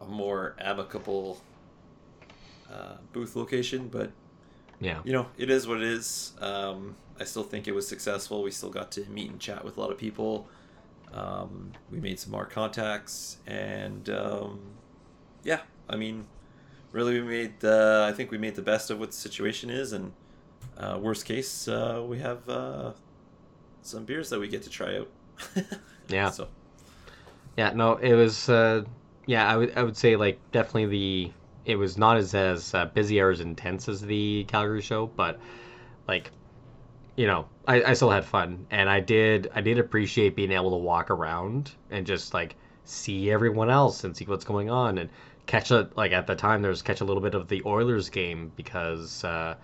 a 0.00 0.06
more 0.06 0.56
amicable 0.58 1.40
uh, 2.72 2.96
booth 3.12 3.36
location, 3.36 3.86
but 3.88 4.10
yeah, 4.80 4.98
you 5.04 5.12
know 5.12 5.28
it 5.38 5.50
is 5.50 5.68
what 5.68 5.76
it 5.76 5.84
is. 5.84 6.32
Um, 6.40 6.96
I 7.20 7.24
still 7.24 7.44
think 7.44 7.68
it 7.68 7.74
was 7.76 7.86
successful. 7.86 8.42
We 8.42 8.50
still 8.50 8.70
got 8.70 8.90
to 8.92 9.04
meet 9.08 9.30
and 9.30 9.38
chat 9.38 9.64
with 9.64 9.76
a 9.76 9.80
lot 9.80 9.92
of 9.92 9.98
people. 9.98 10.48
Um, 11.12 11.72
we 11.90 12.00
made 12.00 12.18
some 12.18 12.32
more 12.32 12.46
contacts, 12.46 13.38
and 13.46 14.08
um, 14.08 14.60
yeah, 15.44 15.60
I 15.88 15.96
mean, 15.96 16.26
really, 16.90 17.20
we 17.20 17.26
made. 17.26 17.60
The, 17.60 18.06
I 18.08 18.12
think 18.12 18.30
we 18.30 18.38
made 18.38 18.54
the 18.54 18.62
best 18.62 18.90
of 18.90 18.98
what 18.98 19.10
the 19.10 19.16
situation 19.16 19.68
is, 19.68 19.92
and 19.92 20.12
uh, 20.78 20.98
worst 21.00 21.26
case, 21.26 21.68
uh, 21.68 22.02
we 22.06 22.18
have 22.20 22.48
uh, 22.48 22.92
some 23.82 24.04
beers 24.04 24.30
that 24.30 24.40
we 24.40 24.48
get 24.48 24.62
to 24.62 24.70
try 24.70 24.98
out. 24.98 25.08
yeah. 26.08 26.30
So. 26.30 26.48
Yeah. 27.56 27.72
No, 27.74 27.96
it 27.96 28.14
was. 28.14 28.48
Uh, 28.48 28.84
yeah, 29.26 29.46
I 29.46 29.56
would. 29.56 29.76
I 29.76 29.82
would 29.82 29.96
say 29.96 30.16
like 30.16 30.38
definitely 30.50 30.86
the. 30.86 31.32
It 31.64 31.76
was 31.76 31.96
not 31.98 32.16
as 32.16 32.34
as 32.34 32.74
uh, 32.74 32.86
busy 32.86 33.20
or 33.20 33.30
as 33.30 33.40
intense 33.40 33.88
as 33.88 34.00
the 34.00 34.44
Calgary 34.44 34.80
show, 34.80 35.06
but 35.06 35.38
like 36.08 36.30
you 37.16 37.26
know, 37.26 37.46
I, 37.66 37.82
I 37.82 37.92
still 37.94 38.10
had 38.10 38.24
fun, 38.24 38.66
and 38.70 38.88
I 38.88 39.00
did 39.00 39.50
I 39.54 39.60
did 39.60 39.78
appreciate 39.78 40.34
being 40.36 40.52
able 40.52 40.70
to 40.70 40.76
walk 40.76 41.10
around 41.10 41.72
and 41.90 42.06
just 42.06 42.34
like 42.34 42.56
see 42.84 43.30
everyone 43.30 43.70
else 43.70 44.04
and 44.04 44.16
see 44.16 44.24
what's 44.24 44.44
going 44.44 44.68
on 44.70 44.98
and 44.98 45.08
catch 45.46 45.70
a 45.70 45.88
like 45.96 46.12
at 46.12 46.26
the 46.26 46.34
time 46.34 46.62
there 46.62 46.70
was 46.70 46.82
catch 46.82 47.00
a 47.00 47.04
little 47.04 47.22
bit 47.22 47.34
of 47.34 47.48
the 47.48 47.62
Oilers 47.66 48.08
game 48.08 48.50
because 48.56 49.22
uh, 49.24 49.54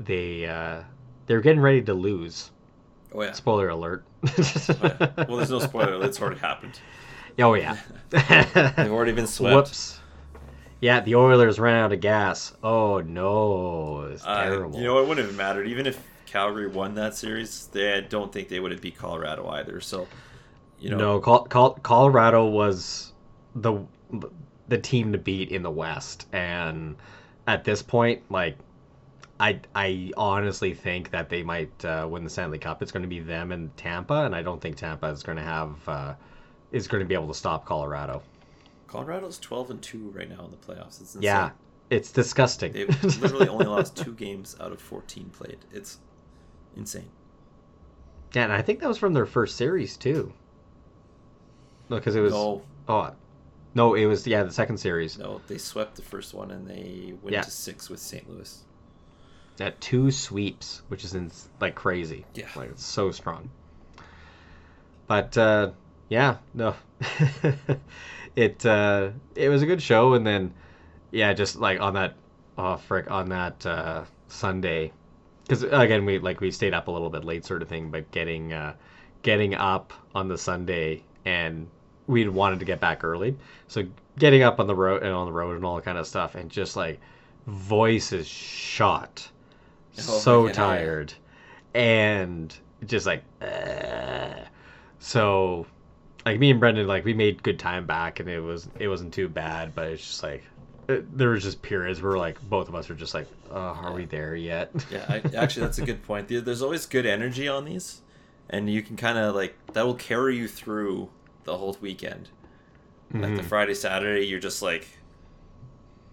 they 0.00 0.46
uh, 0.46 0.82
they 1.26 1.34
were 1.34 1.40
getting 1.40 1.60
ready 1.60 1.82
to 1.82 1.94
lose. 1.94 2.50
Oh 3.14 3.22
yeah. 3.22 3.32
Spoiler 3.32 3.68
alert. 3.68 4.04
Oh, 4.26 4.32
yeah. 4.38 5.10
Well, 5.28 5.36
there's 5.38 5.50
no 5.50 5.58
spoiler. 5.58 6.02
It's 6.04 6.20
already 6.20 6.40
happened. 6.40 6.80
oh 7.38 7.54
yeah. 7.54 7.76
They've 8.10 8.90
already 8.92 9.12
been 9.12 9.26
swept. 9.26 9.54
Whoops. 9.54 9.98
Yeah, 10.80 11.00
the 11.00 11.14
Oilers 11.14 11.58
ran 11.60 11.76
out 11.76 11.92
of 11.92 12.00
gas. 12.00 12.54
Oh 12.62 13.00
no, 13.00 14.08
it's 14.12 14.24
Uh, 14.24 14.44
terrible. 14.44 14.78
you 14.78 14.84
know, 14.84 14.98
it 15.02 15.08
wouldn't 15.08 15.26
have 15.26 15.36
mattered 15.36 15.66
even 15.66 15.86
if 15.86 16.02
Calgary 16.32 16.66
won 16.66 16.94
that 16.94 17.14
series. 17.14 17.66
They 17.68 17.92
I 17.92 18.00
don't 18.00 18.32
think 18.32 18.48
they 18.48 18.58
would 18.58 18.72
have 18.72 18.80
beat 18.80 18.96
Colorado 18.96 19.48
either. 19.48 19.80
So, 19.80 20.08
you 20.80 20.88
know, 20.88 20.96
no, 20.96 21.20
Col- 21.20 21.44
Col- 21.44 21.74
Colorado 21.82 22.46
was 22.46 23.12
the 23.54 23.84
the 24.68 24.78
team 24.78 25.12
to 25.12 25.18
beat 25.18 25.50
in 25.50 25.62
the 25.62 25.70
West, 25.70 26.26
and 26.32 26.96
at 27.46 27.64
this 27.64 27.82
point, 27.82 28.22
like, 28.30 28.56
I 29.38 29.60
I 29.74 30.10
honestly 30.16 30.72
think 30.72 31.10
that 31.10 31.28
they 31.28 31.42
might 31.42 31.84
uh, 31.84 32.08
win 32.10 32.24
the 32.24 32.30
Stanley 32.30 32.58
Cup. 32.58 32.80
It's 32.80 32.92
going 32.92 33.02
to 33.02 33.08
be 33.08 33.20
them 33.20 33.52
and 33.52 33.76
Tampa, 33.76 34.24
and 34.24 34.34
I 34.34 34.40
don't 34.40 34.60
think 34.60 34.76
Tampa 34.76 35.08
is 35.08 35.22
going 35.22 35.36
to 35.36 35.44
have 35.44 35.76
uh, 35.86 36.14
is 36.72 36.88
going 36.88 37.02
to 37.02 37.06
be 37.06 37.14
able 37.14 37.28
to 37.28 37.34
stop 37.34 37.66
Colorado. 37.66 38.22
Colorado's 38.86 39.38
12 39.38 39.70
and 39.70 39.82
two 39.82 40.10
right 40.14 40.28
now 40.28 40.44
in 40.46 40.50
the 40.50 40.56
playoffs. 40.56 41.00
It's 41.00 41.14
insane. 41.14 41.22
Yeah, 41.22 41.50
it's 41.90 42.10
disgusting. 42.10 42.72
They've 42.72 43.20
literally 43.20 43.48
only 43.48 43.66
lost 43.76 43.96
two 43.96 44.14
games 44.14 44.56
out 44.60 44.72
of 44.72 44.80
14 44.80 45.30
played. 45.30 45.58
It's 45.72 45.98
insane. 46.76 47.08
Yeah, 48.34 48.44
and 48.44 48.52
I 48.52 48.62
think 48.62 48.80
that 48.80 48.88
was 48.88 48.98
from 48.98 49.12
their 49.12 49.26
first 49.26 49.56
series 49.56 49.96
too. 49.96 50.32
No, 51.88 51.96
because 51.96 52.16
it 52.16 52.20
was 52.20 52.32
No, 52.32 52.62
oh 52.88 53.10
no, 53.74 53.94
it 53.94 54.06
was 54.06 54.26
yeah 54.26 54.42
the 54.42 54.50
second 54.52 54.78
series 54.78 55.18
no, 55.18 55.40
they 55.48 55.58
swept 55.58 55.96
the 55.96 56.02
first 56.02 56.32
one 56.34 56.50
and 56.50 56.66
they 56.66 57.14
went 57.22 57.32
Yeah. 57.34 57.42
to 57.42 57.50
six 57.50 57.90
with 57.90 58.00
St. 58.00 58.28
Louis. 58.30 58.64
at 59.60 59.80
two 59.80 60.10
sweeps, 60.10 60.82
which 60.88 61.04
is 61.04 61.14
in, 61.14 61.30
like 61.60 61.74
crazy. 61.74 62.24
Yeah. 62.34 62.48
like 62.56 62.70
it's 62.70 62.84
so 62.84 63.10
strong. 63.10 63.50
But 65.06 65.36
uh, 65.36 65.72
yeah, 66.08 66.38
no, 66.54 66.74
it 68.36 68.64
uh, 68.64 69.10
it 69.34 69.48
was 69.48 69.62
a 69.62 69.66
good 69.66 69.82
show, 69.82 70.14
and 70.14 70.26
then 70.26 70.54
yeah, 71.10 71.32
just 71.34 71.56
like 71.56 71.80
on 71.80 71.94
that 71.94 72.14
oh 72.56 72.76
frick 72.76 73.10
on 73.10 73.28
that 73.30 73.66
uh, 73.66 74.04
Sunday, 74.28 74.92
because 75.42 75.62
again 75.64 76.04
we 76.04 76.18
like 76.18 76.40
we 76.40 76.50
stayed 76.50 76.74
up 76.74 76.88
a 76.88 76.90
little 76.90 77.10
bit 77.10 77.24
late 77.24 77.44
sort 77.44 77.62
of 77.62 77.68
thing, 77.68 77.90
but 77.90 78.10
getting 78.10 78.52
uh, 78.52 78.74
getting 79.22 79.54
up 79.54 79.92
on 80.14 80.28
the 80.28 80.38
Sunday 80.38 81.02
and 81.24 81.66
we 82.06 82.28
wanted 82.28 82.58
to 82.58 82.64
get 82.64 82.80
back 82.80 83.04
early, 83.04 83.36
so 83.68 83.84
getting 84.18 84.42
up 84.42 84.60
on 84.60 84.66
the 84.66 84.74
road 84.74 85.02
and 85.02 85.12
on 85.12 85.26
the 85.26 85.32
road 85.32 85.56
and 85.56 85.64
all 85.64 85.76
that 85.76 85.84
kind 85.84 85.98
of 85.98 86.06
stuff, 86.06 86.34
and 86.34 86.50
just 86.50 86.76
like 86.76 87.00
voices 87.46 88.26
shot, 88.26 89.28
Oh, 89.98 90.00
so 90.00 90.48
tired, 90.48 91.14
and 91.74 92.54
just 92.86 93.06
like. 93.06 93.22
So, 94.98 95.66
like 96.24 96.38
me 96.38 96.52
and 96.52 96.60
Brendan, 96.60 96.86
like 96.86 97.04
we 97.04 97.12
made 97.12 97.42
good 97.42 97.58
time 97.58 97.86
back, 97.86 98.20
and 98.20 98.28
it 98.28 98.40
was 98.40 98.68
it 98.78 98.86
wasn't 98.88 99.12
too 99.12 99.28
bad, 99.28 99.74
but 99.74 99.88
it's 99.88 100.06
just 100.06 100.22
like 100.22 100.44
there 100.86 101.30
was 101.30 101.42
just 101.42 101.62
periods 101.62 102.02
where 102.02 102.18
like 102.18 102.40
both 102.48 102.68
of 102.68 102.74
us 102.74 102.88
were 102.88 102.94
just 102.94 103.14
like, 103.14 103.26
oh, 103.50 103.56
are 103.56 103.92
we 103.92 104.04
there 104.04 104.34
yet? 104.34 104.70
Yeah, 104.90 105.04
I, 105.08 105.16
actually, 105.36 105.62
that's 105.66 105.78
a 105.78 105.82
good 105.82 106.02
point. 106.02 106.28
There's 106.28 106.62
always 106.62 106.86
good 106.86 107.06
energy 107.06 107.48
on 107.48 107.64
these, 107.64 108.02
and 108.50 108.68
you 108.70 108.82
can 108.82 108.96
kind 108.96 109.18
of 109.18 109.34
like 109.34 109.54
that 109.72 109.86
will 109.86 109.94
carry 109.94 110.36
you 110.36 110.48
through 110.48 111.10
the 111.44 111.56
whole 111.56 111.76
weekend. 111.80 112.28
Like 113.12 113.36
the 113.36 113.42
Mhm. 113.42 113.44
Friday, 113.44 113.74
Saturday, 113.74 114.26
you're 114.26 114.40
just 114.40 114.62
like 114.62 114.86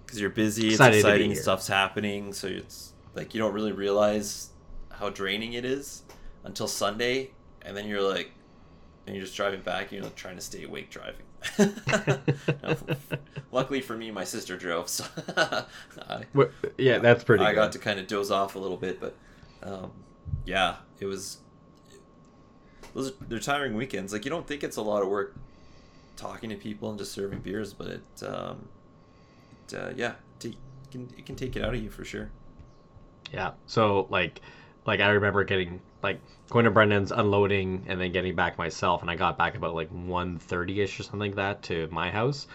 because 0.06 0.20
you're 0.20 0.30
busy, 0.30 0.70
Excited 0.70 0.96
it's 0.98 1.06
exciting, 1.06 1.36
stuff's 1.36 1.68
happening, 1.68 2.34
so 2.34 2.48
it's 2.48 2.94
like 3.16 3.34
you 3.34 3.40
don't 3.40 3.54
really 3.54 3.72
realize 3.72 4.50
how 4.92 5.10
draining 5.10 5.54
it 5.54 5.66
is 5.66 6.04
until 6.44 6.68
Sunday, 6.68 7.32
and 7.62 7.76
then 7.78 7.88
you're 7.88 8.02
like, 8.02 8.32
and 9.10 9.16
you're 9.18 9.26
just 9.26 9.36
driving 9.36 9.62
back, 9.62 9.92
you're 9.92 10.04
like 10.04 10.16
trying 10.16 10.36
to 10.36 10.42
stay 10.42 10.64
awake 10.64 10.90
driving. 10.92 11.26
Now, 12.62 12.76
luckily 13.52 13.82
for 13.82 13.96
me, 13.98 14.12
my 14.12 14.24
sister 14.24 14.56
drove, 14.58 14.88
so 14.90 15.06
I, 15.38 16.24
What- 16.34 16.52
yeah, 16.78 17.00
that's 17.00 17.24
pretty. 17.24 17.44
I 17.44 17.50
good. 17.52 17.56
got 17.56 17.72
to 17.74 17.80
kind 17.80 18.00
of 18.00 18.08
doze 18.08 18.30
off 18.32 18.56
a 18.56 18.60
little 18.60 18.78
bit, 18.78 19.00
but 19.00 19.16
um, 19.64 19.92
yeah, 20.46 20.76
it 21.00 21.06
was. 21.06 21.38
Those 22.94 23.12
are, 23.12 23.14
they're 23.28 23.40
tiring 23.40 23.76
weekends. 23.76 24.14
Like 24.14 24.26
you 24.26 24.30
don't 24.32 24.46
think 24.48 24.64
it's 24.64 24.78
a 24.78 24.82
lot 24.82 25.02
of 25.02 25.10
work 25.10 25.36
talking 26.16 26.50
to 26.50 26.56
people 26.56 26.90
and 26.90 26.98
just 27.00 27.12
serving 27.14 27.40
beers, 27.40 27.74
but 27.74 27.88
it, 27.88 28.24
um, 28.28 28.68
it 29.68 29.74
uh, 29.74 29.90
yeah, 29.96 30.14
it 30.44 30.56
can 30.92 31.10
it 31.18 31.26
can 31.26 31.36
take 31.36 31.56
it 31.56 31.64
out 31.64 31.74
of 31.74 31.82
you 31.82 31.90
for 31.90 32.04
sure. 32.04 32.30
Yeah. 33.32 33.52
So 33.66 34.08
like 34.10 34.42
like 34.90 35.02
I 35.02 35.10
remember 35.10 35.44
getting 35.44 35.80
like 36.02 36.20
going 36.50 36.66
to 36.66 36.72
Brendan's 36.72 37.12
unloading 37.12 37.86
and 37.88 38.02
then 38.02 38.12
getting 38.12 38.36
back 38.36 38.58
myself 38.58 39.04
and 39.04 39.12
I 39.12 39.16
got 39.16 39.38
back 39.38 39.54
about 39.54 39.76
like 39.76 39.94
1.30ish 39.94 41.00
or 41.00 41.04
something 41.04 41.20
like 41.20 41.36
that 41.36 41.62
to 41.64 41.88
my 41.92 42.10
house 42.10 42.48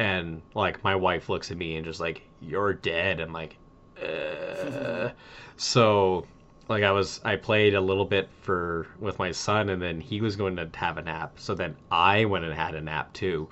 and 0.00 0.42
like 0.56 0.82
my 0.82 0.96
wife 0.96 1.28
looks 1.28 1.52
at 1.52 1.56
me 1.56 1.76
and 1.76 1.84
just 1.84 2.00
like 2.00 2.22
you're 2.40 2.74
dead. 2.74 3.20
I'm 3.20 3.32
like 3.32 3.56
uh. 4.04 5.10
so 5.56 6.26
like 6.68 6.82
I 6.82 6.90
was 6.90 7.20
I 7.24 7.36
played 7.36 7.76
a 7.76 7.80
little 7.80 8.04
bit 8.04 8.30
for 8.40 8.88
with 8.98 9.20
my 9.20 9.30
son 9.30 9.68
and 9.68 9.80
then 9.80 10.00
he 10.00 10.20
was 10.20 10.34
going 10.34 10.56
to 10.56 10.68
have 10.74 10.98
a 10.98 11.02
nap. 11.02 11.38
So 11.38 11.54
then 11.54 11.76
I 11.92 12.24
went 12.24 12.44
and 12.44 12.52
had 12.52 12.74
a 12.74 12.80
nap 12.80 13.12
too. 13.12 13.48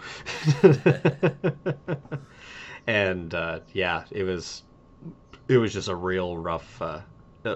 and 2.89 3.33
uh, 3.33 3.61
yeah, 3.73 4.03
it 4.11 4.25
was 4.25 4.65
it 5.47 5.59
was 5.59 5.73
just 5.73 5.87
a 5.87 5.95
real 5.95 6.37
rough 6.37 6.83
uh, 6.83 6.99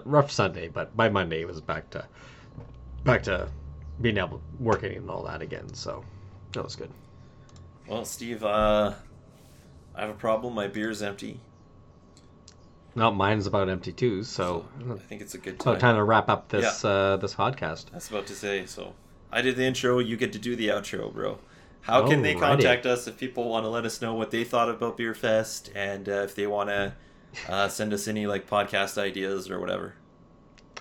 rough 0.05 0.31
Sunday, 0.31 0.68
but 0.68 0.96
by 0.96 1.09
Monday 1.09 1.42
it 1.42 1.46
was 1.46 1.61
back 1.61 1.90
to 1.90 2.07
back 3.05 3.22
to 3.24 3.48
being 4.01 4.18
able 4.18 4.40
working 4.61 4.96
and 4.96 5.11
all 5.11 5.24
that 5.24 5.42
again. 5.42 5.72
So 5.74 6.05
that 6.53 6.62
was 6.62 6.77
good. 6.77 6.90
Well, 7.87 8.05
Steve, 8.05 8.44
uh, 8.44 8.94
I 9.94 10.01
have 10.01 10.11
a 10.11 10.14
problem. 10.14 10.55
My 10.55 10.68
beer's 10.68 11.03
empty. 11.03 11.40
Now 12.94 13.11
mine's 13.11 13.46
about 13.46 13.68
empty 13.68 13.92
too, 13.92 14.24
so 14.24 14.66
I 14.90 14.94
think 14.94 15.22
it's 15.22 15.35
a 15.35 15.38
good 15.38 15.61
so 15.62 15.72
time. 15.72 15.81
time 15.81 15.96
to 15.96 16.05
wrap 16.05 16.29
up 16.29 16.48
this 16.48 16.85
uh, 16.85 17.16
this 17.18 17.35
podcast. 17.35 17.87
I 17.92 17.96
was 17.96 18.09
about 18.09 18.27
to 18.27 18.35
say. 18.35 18.66
So 18.66 18.94
I 19.31 19.40
did 19.40 19.57
the 19.57 19.64
intro. 19.64 19.98
You 19.98 20.16
get 20.16 20.33
to 20.33 20.38
do 20.38 20.57
the 20.57 20.68
outro, 20.68 21.12
bro. 21.12 21.38
How 21.83 22.07
can 22.07 22.22
they 22.22 22.35
contact 22.35 22.85
us 22.85 23.07
if 23.07 23.16
people 23.16 23.48
want 23.48 23.64
to 23.64 23.68
let 23.68 23.87
us 23.87 24.03
know 24.03 24.12
what 24.12 24.31
they 24.31 24.44
thought 24.44 24.68
about 24.68 24.96
Beer 24.96 25.14
Fest 25.14 25.70
and 25.74 26.09
uh, 26.09 26.12
if 26.22 26.35
they 26.35 26.46
want 26.46 26.68
to 26.68 26.92
uh, 27.48 27.68
send 27.68 27.92
us 27.92 28.08
any 28.08 28.26
like 28.26 28.48
podcast 28.48 28.98
ideas 28.98 29.50
or 29.50 29.60
whatever? 29.60 29.94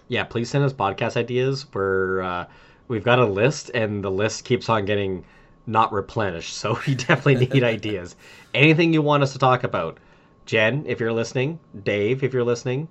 Yeah, 0.07 0.23
please 0.23 0.49
send 0.49 0.63
us 0.63 0.73
podcast 0.73 1.17
ideas. 1.17 1.65
We're 1.73 2.21
uh, 2.21 2.45
we've 2.87 3.03
got 3.03 3.19
a 3.19 3.25
list, 3.25 3.71
and 3.73 4.03
the 4.03 4.11
list 4.11 4.45
keeps 4.45 4.69
on 4.69 4.85
getting 4.85 5.25
not 5.65 5.91
replenished. 5.91 6.53
So 6.53 6.79
we 6.87 6.95
definitely 6.95 7.47
need 7.47 7.63
ideas. 7.63 8.15
Anything 8.53 8.93
you 8.93 9.01
want 9.01 9.23
us 9.23 9.33
to 9.33 9.39
talk 9.39 9.63
about, 9.63 9.99
Jen, 10.45 10.85
if 10.87 10.99
you're 10.99 11.13
listening, 11.13 11.59
Dave, 11.83 12.23
if 12.23 12.33
you're 12.33 12.43
listening, 12.43 12.87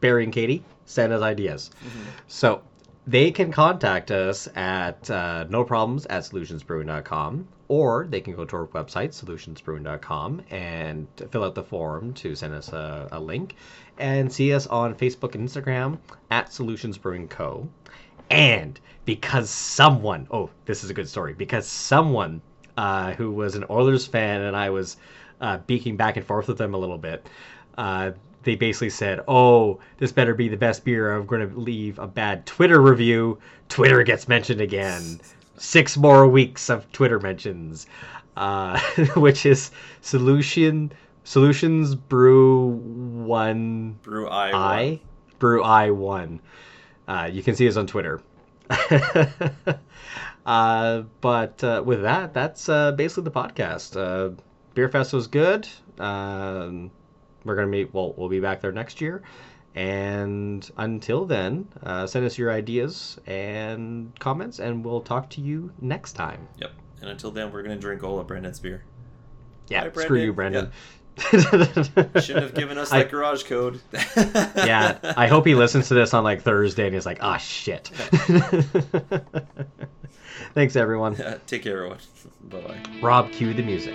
Barry 0.00 0.24
and 0.24 0.32
Katie, 0.32 0.64
send 0.86 1.12
us 1.12 1.22
ideas. 1.22 1.70
So 2.26 2.62
they 3.10 3.32
can 3.32 3.50
contact 3.50 4.12
us 4.12 4.48
at 4.54 5.10
uh, 5.10 5.44
no 5.48 5.64
problems 5.64 6.06
at 6.06 6.22
solutionsbrewing.com 6.22 7.48
or 7.66 8.06
they 8.08 8.20
can 8.20 8.36
go 8.36 8.44
to 8.44 8.54
our 8.54 8.66
website 8.68 9.08
solutionsbrewing.com 9.08 10.40
and 10.50 11.08
fill 11.32 11.42
out 11.42 11.56
the 11.56 11.62
form 11.62 12.14
to 12.14 12.36
send 12.36 12.54
us 12.54 12.72
a, 12.72 13.08
a 13.10 13.18
link 13.18 13.56
and 13.98 14.32
see 14.32 14.54
us 14.54 14.68
on 14.68 14.94
facebook 14.94 15.34
and 15.34 15.48
instagram 15.48 15.98
at 16.30 16.52
solutions 16.52 16.96
brewing 16.96 17.26
co. 17.26 17.68
And 18.30 18.78
because 19.04 19.50
someone 19.50 20.28
oh 20.30 20.48
this 20.66 20.84
is 20.84 20.90
a 20.90 20.94
good 20.94 21.08
story 21.08 21.34
because 21.34 21.66
someone 21.66 22.40
uh, 22.76 23.12
who 23.14 23.32
was 23.32 23.56
an 23.56 23.64
oilers 23.68 24.06
fan 24.06 24.42
and 24.42 24.56
i 24.56 24.70
was 24.70 24.98
uh, 25.40 25.58
beaking 25.66 25.96
back 25.96 26.16
and 26.16 26.24
forth 26.24 26.46
with 26.46 26.58
them 26.58 26.74
a 26.74 26.78
little 26.78 26.98
bit 26.98 27.26
uh, 27.76 28.12
they 28.42 28.54
basically 28.54 28.90
said, 28.90 29.20
"Oh, 29.28 29.80
this 29.98 30.12
better 30.12 30.34
be 30.34 30.48
the 30.48 30.56
best 30.56 30.84
beer. 30.84 31.14
I'm 31.14 31.26
going 31.26 31.48
to 31.48 31.58
leave 31.58 31.98
a 31.98 32.06
bad 32.06 32.46
Twitter 32.46 32.80
review." 32.80 33.38
Twitter 33.68 34.02
gets 34.02 34.28
mentioned 34.28 34.60
again. 34.60 35.20
Six 35.56 35.96
more 35.96 36.26
weeks 36.26 36.70
of 36.70 36.90
Twitter 36.92 37.20
mentions, 37.20 37.86
uh, 38.36 38.80
which 39.16 39.46
is 39.46 39.70
solution 40.00 40.92
solutions 41.24 41.94
brew 41.94 42.68
one 43.24 43.92
Brew 44.02 44.28
I. 44.28 44.50
I 44.52 45.00
brew 45.38 45.62
I 45.62 45.90
one. 45.90 46.40
Uh, 47.08 47.28
you 47.30 47.42
can 47.42 47.56
see 47.56 47.68
us 47.68 47.76
on 47.76 47.86
Twitter. 47.86 48.22
uh, 50.46 51.02
but 51.20 51.64
uh, 51.64 51.82
with 51.84 52.02
that, 52.02 52.32
that's 52.32 52.68
uh, 52.68 52.92
basically 52.92 53.24
the 53.24 53.30
podcast. 53.32 53.96
Uh, 53.96 54.34
Beer 54.74 54.88
Fest 54.88 55.12
was 55.12 55.26
good. 55.26 55.66
Um, 55.98 56.92
we're 57.44 57.54
gonna 57.56 57.66
meet. 57.68 57.92
Well, 57.94 58.14
we'll 58.16 58.28
be 58.28 58.40
back 58.40 58.60
there 58.60 58.72
next 58.72 59.00
year, 59.00 59.22
And 59.74 60.68
until 60.76 61.24
then, 61.26 61.68
uh, 61.84 62.06
send 62.06 62.26
us 62.26 62.36
your 62.36 62.50
ideas 62.52 63.18
and 63.26 64.12
comments, 64.18 64.58
and 64.58 64.84
we'll 64.84 65.00
talk 65.00 65.30
to 65.30 65.40
you 65.40 65.72
next 65.80 66.12
time. 66.14 66.48
Yep. 66.58 66.72
And 67.00 67.10
until 67.10 67.30
then, 67.30 67.52
we're 67.52 67.62
gonna 67.62 67.76
drink 67.78 68.02
all 68.02 68.18
of 68.18 68.26
Brendan's 68.26 68.58
beer. 68.60 68.82
Yeah, 69.68 69.88
Bye, 69.88 70.02
screw 70.02 70.20
you, 70.20 70.32
Brendan. 70.32 70.70
Brendan. 70.70 70.74
Shouldn't 72.22 72.44
have 72.44 72.54
given 72.54 72.78
us 72.78 72.90
I- 72.92 73.02
that 73.02 73.10
garage 73.10 73.42
code. 73.44 73.80
yeah, 74.56 74.98
I 75.16 75.26
hope 75.28 75.46
he 75.46 75.54
listens 75.54 75.88
to 75.88 75.94
this 75.94 76.14
on 76.14 76.24
like 76.24 76.42
Thursday 76.42 76.86
and 76.86 76.94
he's 76.94 77.04
like, 77.06 77.18
ah, 77.20 77.36
shit. 77.36 77.88
Thanks, 80.54 80.74
everyone. 80.76 81.16
Take 81.46 81.62
care, 81.62 81.76
everyone. 81.76 81.98
Bye 82.48 82.60
bye. 82.62 82.80
Rob, 83.02 83.30
cue 83.32 83.52
the 83.54 83.62
music. 83.62 83.94